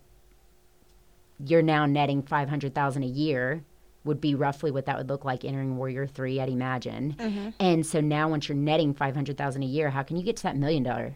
you're 1.45 1.61
now 1.61 1.85
netting 1.85 2.21
500,000 2.21 3.03
a 3.03 3.05
year 3.05 3.63
would 4.03 4.21
be 4.21 4.35
roughly 4.35 4.71
what 4.71 4.85
that 4.85 4.97
would 4.97 5.09
look 5.09 5.25
like 5.25 5.43
entering 5.43 5.77
Warrior 5.77 6.07
3 6.07 6.39
at 6.39 6.49
Imagine. 6.49 7.15
Mm-hmm. 7.19 7.49
And 7.59 7.85
so 7.85 7.99
now 8.01 8.29
once 8.29 8.47
you're 8.47 8.57
netting 8.57 8.93
500,000 8.93 9.61
a 9.61 9.65
year, 9.65 9.89
how 9.89 10.03
can 10.03 10.17
you 10.17 10.23
get 10.23 10.37
to 10.37 10.43
that 10.43 10.57
million 10.57 10.83
dollar 10.83 11.15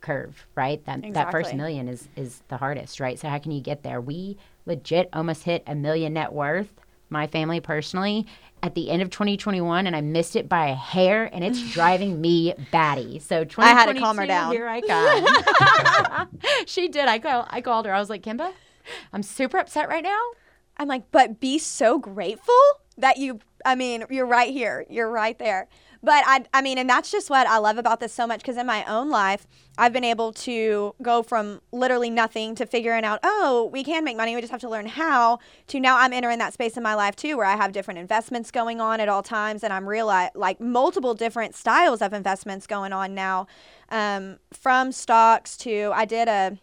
curve, 0.00 0.46
right? 0.54 0.84
That 0.84 1.12
that 1.14 1.32
first 1.32 1.54
million 1.54 1.88
is 1.88 2.08
is 2.16 2.42
the 2.48 2.56
hardest, 2.56 3.00
right? 3.00 3.18
So 3.18 3.28
how 3.28 3.38
can 3.38 3.52
you 3.52 3.60
get 3.60 3.82
there? 3.82 4.00
We 4.00 4.36
legit 4.64 5.08
almost 5.12 5.44
hit 5.44 5.62
a 5.66 5.74
million 5.74 6.14
net 6.14 6.32
worth, 6.32 6.72
my 7.10 7.26
family 7.26 7.60
personally, 7.60 8.26
at 8.62 8.74
the 8.74 8.90
end 8.90 9.02
of 9.02 9.10
2021 9.10 9.86
and 9.86 9.94
I 9.94 10.00
missed 10.00 10.34
it 10.34 10.48
by 10.48 10.68
a 10.68 10.74
hair 10.74 11.30
and 11.32 11.44
it's 11.44 11.70
driving 11.72 12.20
me 12.20 12.54
batty. 12.72 13.18
So 13.18 13.44
2022, 13.44 13.60
I 13.62 13.68
had 13.68 13.92
to 13.92 14.00
calm 14.00 14.16
her 14.16 14.26
down. 14.26 14.52
Here 14.52 14.68
I 14.68 14.80
come. 14.80 16.28
she 16.66 16.88
did. 16.88 17.06
I 17.06 17.18
call, 17.18 17.46
I 17.48 17.60
called 17.60 17.86
her. 17.86 17.94
I 17.94 18.00
was 18.00 18.10
like, 18.10 18.22
"Kimba, 18.22 18.52
I'm 19.12 19.22
super 19.22 19.58
upset 19.58 19.88
right 19.88 20.02
now." 20.02 20.20
I'm 20.78 20.88
like, 20.88 21.10
but 21.10 21.40
be 21.40 21.58
so 21.58 21.98
grateful 21.98 22.54
that 22.98 23.16
you, 23.16 23.40
I 23.64 23.74
mean, 23.74 24.04
you're 24.10 24.26
right 24.26 24.52
here. 24.52 24.84
You're 24.90 25.10
right 25.10 25.38
there. 25.38 25.68
But 26.06 26.22
I, 26.24 26.44
I 26.54 26.62
mean, 26.62 26.78
and 26.78 26.88
that's 26.88 27.10
just 27.10 27.30
what 27.30 27.48
I 27.48 27.58
love 27.58 27.78
about 27.78 27.98
this 27.98 28.12
so 28.12 28.28
much 28.28 28.38
because 28.38 28.56
in 28.56 28.64
my 28.64 28.84
own 28.84 29.10
life, 29.10 29.44
I've 29.76 29.92
been 29.92 30.04
able 30.04 30.32
to 30.34 30.94
go 31.02 31.24
from 31.24 31.60
literally 31.72 32.10
nothing 32.10 32.54
to 32.54 32.64
figuring 32.64 33.04
out, 33.04 33.18
oh, 33.24 33.68
we 33.72 33.82
can 33.82 34.04
make 34.04 34.16
money. 34.16 34.32
We 34.36 34.40
just 34.40 34.52
have 34.52 34.60
to 34.60 34.68
learn 34.68 34.86
how 34.86 35.40
to 35.66 35.80
now 35.80 35.98
I'm 35.98 36.12
entering 36.12 36.38
that 36.38 36.52
space 36.52 36.76
in 36.76 36.84
my 36.84 36.94
life 36.94 37.16
too 37.16 37.36
where 37.36 37.44
I 37.44 37.56
have 37.56 37.72
different 37.72 37.98
investments 37.98 38.52
going 38.52 38.80
on 38.80 39.00
at 39.00 39.08
all 39.08 39.24
times. 39.24 39.64
And 39.64 39.72
I'm 39.72 39.88
realize 39.88 40.30
like 40.36 40.60
multiple 40.60 41.12
different 41.12 41.56
styles 41.56 42.00
of 42.00 42.12
investments 42.12 42.68
going 42.68 42.92
on 42.92 43.12
now 43.12 43.48
um, 43.88 44.38
from 44.52 44.92
stocks 44.92 45.56
to, 45.56 45.90
I 45.92 46.04
did 46.04 46.28
a, 46.28 46.56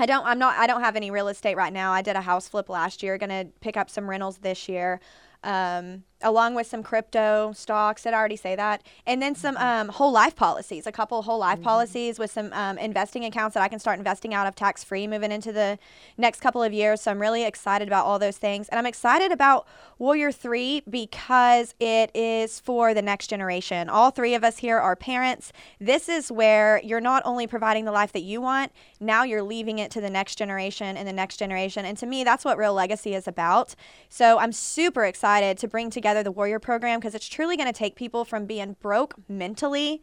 I 0.00 0.06
don't 0.06 0.26
I'm 0.26 0.40
not 0.40 0.56
I 0.56 0.66
don't 0.66 0.80
have 0.80 0.96
any 0.96 1.12
real 1.12 1.28
estate 1.28 1.56
right 1.56 1.72
now. 1.72 1.92
I 1.92 2.02
did 2.02 2.16
a 2.16 2.22
house 2.22 2.48
flip 2.48 2.68
last 2.68 3.04
year, 3.04 3.18
to 3.18 3.46
pick 3.60 3.76
up 3.76 3.88
some 3.88 4.10
rentals 4.10 4.38
this 4.38 4.68
year. 4.68 4.98
Um, 5.44 6.02
along 6.22 6.54
with 6.54 6.66
some 6.66 6.82
crypto 6.82 7.52
stocks, 7.52 8.02
did 8.02 8.12
I 8.12 8.18
already 8.18 8.36
say 8.36 8.54
that? 8.56 8.82
And 9.06 9.22
then 9.22 9.34
some 9.34 9.56
um, 9.56 9.88
whole 9.88 10.12
life 10.12 10.36
policies, 10.36 10.86
a 10.86 10.92
couple 10.92 11.22
whole 11.22 11.38
life 11.38 11.62
policies 11.62 12.18
with 12.18 12.30
some 12.30 12.52
um, 12.52 12.78
investing 12.78 13.24
accounts 13.24 13.54
that 13.54 13.62
I 13.62 13.68
can 13.68 13.78
start 13.78 13.98
investing 13.98 14.34
out 14.34 14.46
of 14.46 14.54
tax 14.54 14.84
free 14.84 15.06
moving 15.06 15.32
into 15.32 15.52
the 15.52 15.78
next 16.18 16.40
couple 16.40 16.62
of 16.62 16.72
years. 16.72 17.00
So 17.00 17.10
I'm 17.10 17.20
really 17.20 17.44
excited 17.44 17.88
about 17.88 18.04
all 18.06 18.18
those 18.18 18.36
things. 18.36 18.68
And 18.68 18.78
I'm 18.78 18.86
excited 18.86 19.32
about 19.32 19.66
Warrior 19.98 20.32
3 20.32 20.82
because 20.88 21.74
it 21.80 22.10
is 22.14 22.60
for 22.60 22.94
the 22.94 23.02
next 23.02 23.28
generation. 23.28 23.88
All 23.88 24.10
three 24.10 24.34
of 24.34 24.44
us 24.44 24.58
here 24.58 24.78
are 24.78 24.96
parents. 24.96 25.52
This 25.80 26.08
is 26.08 26.30
where 26.30 26.80
you're 26.84 27.00
not 27.00 27.22
only 27.24 27.46
providing 27.46 27.84
the 27.84 27.92
life 27.92 28.12
that 28.12 28.22
you 28.22 28.40
want, 28.40 28.72
now 28.98 29.24
you're 29.24 29.42
leaving 29.42 29.78
it 29.78 29.90
to 29.92 30.00
the 30.00 30.10
next 30.10 30.36
generation 30.36 30.96
and 30.96 31.06
the 31.08 31.12
next 31.12 31.38
generation. 31.38 31.84
And 31.84 31.96
to 31.98 32.06
me, 32.06 32.24
that's 32.24 32.44
what 32.44 32.58
real 32.58 32.74
legacy 32.74 33.14
is 33.14 33.26
about. 33.26 33.74
So 34.08 34.38
I'm 34.38 34.52
super 34.52 35.04
excited 35.04 35.58
to 35.58 35.68
bring 35.68 35.90
together 35.90 36.09
together 36.10 36.24
the 36.24 36.32
Warrior 36.32 36.58
program 36.58 36.98
because 36.98 37.14
it's 37.14 37.28
truly 37.28 37.56
going 37.56 37.68
to 37.68 37.78
take 37.78 37.94
people 37.94 38.24
from 38.24 38.44
being 38.44 38.76
broke 38.80 39.14
mentally 39.28 40.02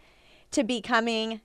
to 0.52 0.64
becoming 0.64 1.42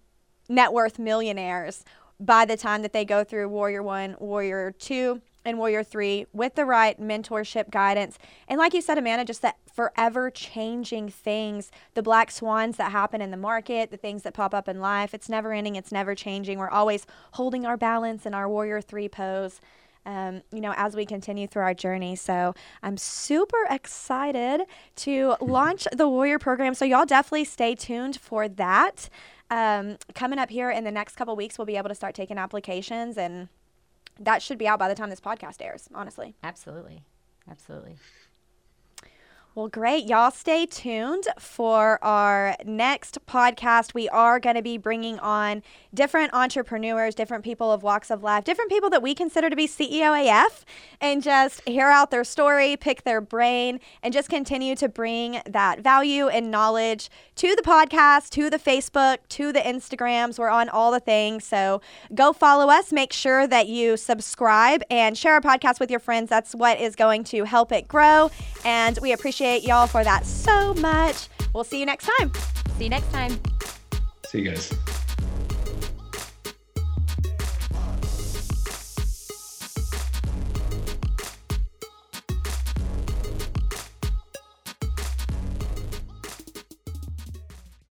net 0.49 0.73
worth 0.73 1.01
millionaires 1.01 1.85
by 2.21 2.45
the 2.45 2.57
time 2.57 2.83
that 2.83 2.93
they 2.93 3.05
go 3.05 3.25
through 3.25 3.49
Warrior 3.49 3.83
1, 3.83 4.17
Warrior 4.21 4.73
2, 4.79 5.21
and 5.45 5.59
Warrior 5.59 5.83
3 5.83 6.27
with 6.33 6.55
the 6.55 6.65
right 6.65 7.01
mentorship 7.01 7.71
guidance. 7.71 8.19
And 8.47 8.59
like 8.59 8.73
you 8.73 8.81
said, 8.81 8.99
Amanda, 8.99 9.25
just 9.25 9.43
that 9.43 9.57
forever 9.75 10.31
changing 10.31 11.09
things, 11.09 11.73
the 11.95 12.03
black 12.03 12.31
swans 12.31 12.77
that 12.77 12.93
happen 12.93 13.21
in 13.21 13.33
the 13.33 13.37
market, 13.37 13.91
the 13.91 13.97
things 13.97 14.23
that 14.23 14.35
pop 14.35 14.55
up 14.55 14.69
in 14.69 14.81
life. 14.81 15.13
It's 15.13 15.29
never 15.29 15.53
ending, 15.53 15.75
it's 15.75 15.91
never 15.91 16.15
changing. 16.15 16.59
We're 16.59 16.71
always 16.71 17.05
holding 17.33 17.67
our 17.67 17.77
balance 17.77 18.27
in 18.27 18.35
our 18.35 18.49
Warrior 18.49 18.81
3 18.81 19.09
pose. 19.09 19.61
Um, 20.05 20.43
you 20.53 20.61
know, 20.61 20.75
as 20.77 20.97
we 20.97 21.07
continue 21.07 21.47
through 21.47 21.63
our 21.63 21.75
journey. 21.75 22.17
So 22.17 22.55
I'm 22.83 22.97
super 22.97 23.67
excited 23.71 24.63
to 24.97 25.37
launch 25.41 25.87
the 25.93 26.09
Warrior 26.09 26.41
program. 26.41 26.75
So 26.75 26.85
y'all 26.85 27.07
definitely 27.07 27.45
stay 27.45 27.77
tuned 27.77 28.17
for 28.17 28.49
that. 28.49 29.09
Um, 29.49 29.99
coming 30.15 30.41
up 30.41 30.51
here 30.51 30.71
in 30.71 30.83
the 30.83 30.91
next 30.91 31.15
couple 31.15 31.37
weeks, 31.37 31.57
we'll 31.57 31.67
be 31.67 31.77
able 31.77 31.89
to 31.89 31.95
start 31.95 32.17
taking 32.17 32.37
applications 32.37 33.17
and 33.17 33.49
that 34.19 34.43
should 34.43 34.59
be 34.59 34.67
out 34.67 34.79
by 34.79 34.89
the 34.89 34.95
time 34.95 35.11
this 35.11 35.21
podcast 35.21 35.61
airs, 35.61 35.89
honestly. 35.95 36.35
Absolutely. 36.43 37.05
Absolutely. 37.51 37.97
Well, 39.55 39.69
great. 39.69 40.07
Y'all 40.07 40.31
stay 40.31 40.65
tuned 40.65 41.25
for 41.39 42.03
our 42.03 42.57
next 42.65 43.19
podcast. 43.27 43.93
We 43.93 44.09
are 44.09 44.41
going 44.41 44.57
to 44.57 44.63
be 44.63 44.79
bringing 44.79 45.19
on 45.19 45.63
different 45.93 46.33
entrepreneurs, 46.33 47.15
different 47.15 47.45
people 47.45 47.71
of 47.71 47.83
walks 47.83 48.11
of 48.11 48.23
life, 48.23 48.45
different 48.45 48.71
people 48.71 48.89
that 48.89 49.03
we 49.03 49.15
consider 49.15 49.51
to 49.51 49.57
be 49.57 49.69
CEO 49.69 50.17
AF, 50.27 50.65
and 51.03 51.23
just 51.23 51.61
hear 51.69 51.89
out 51.89 52.11
their 52.11 52.25
story, 52.25 52.79
pick 52.79 53.03
their 53.03 53.21
brain, 53.21 53.79
and 54.03 54.15
just 54.15 54.31
continue 54.31 54.75
to 54.75 54.89
bring 54.89 55.43
that 55.45 55.81
value 55.81 56.29
and 56.29 56.51
knowledge 56.51 57.11
to 57.35 57.55
the 57.55 57.61
podcast, 57.61 58.31
to 58.31 58.49
the 58.49 58.59
Facebook, 58.59 59.19
to 59.29 59.53
the 59.53 59.61
Instagrams. 59.61 60.39
We're 60.39 60.49
on 60.49 60.71
all 60.71 60.91
the 60.91 61.01
things. 61.01 61.45
So 61.45 61.83
go 62.15 62.33
follow 62.33 62.71
us. 62.71 62.91
Make 62.91 63.13
sure 63.13 63.47
that 63.47 63.69
you 63.69 63.99
subscribe 63.99 64.83
and 64.91 65.19
share 65.19 65.35
our 65.35 65.43
podcast 65.43 65.79
with 65.79 65.91
your 65.91 66.01
friends. 66.01 66.31
That's 66.31 66.55
what 66.55 66.81
is 66.81 66.97
going 66.97 67.25
to 67.25 67.45
help 67.45 67.71
it 67.71 67.87
grow. 67.87 68.31
And 68.65 68.99
we 69.03 69.13
appreciate 69.13 69.42
appreciate 69.43 69.69
y'all 69.69 69.89
for 69.89 70.05
that 70.05 70.25
so 70.25 70.73
much. 70.75 71.29
We'll 71.53 71.65
see 71.65 71.81
you 71.81 71.87
next 71.87 72.09
time. 72.17 72.31
See 72.79 72.85
you 72.85 72.91
next 72.91 73.11
time. 73.11 73.41
See 74.25 74.41
you 74.41 74.51
guys. 74.51 75.02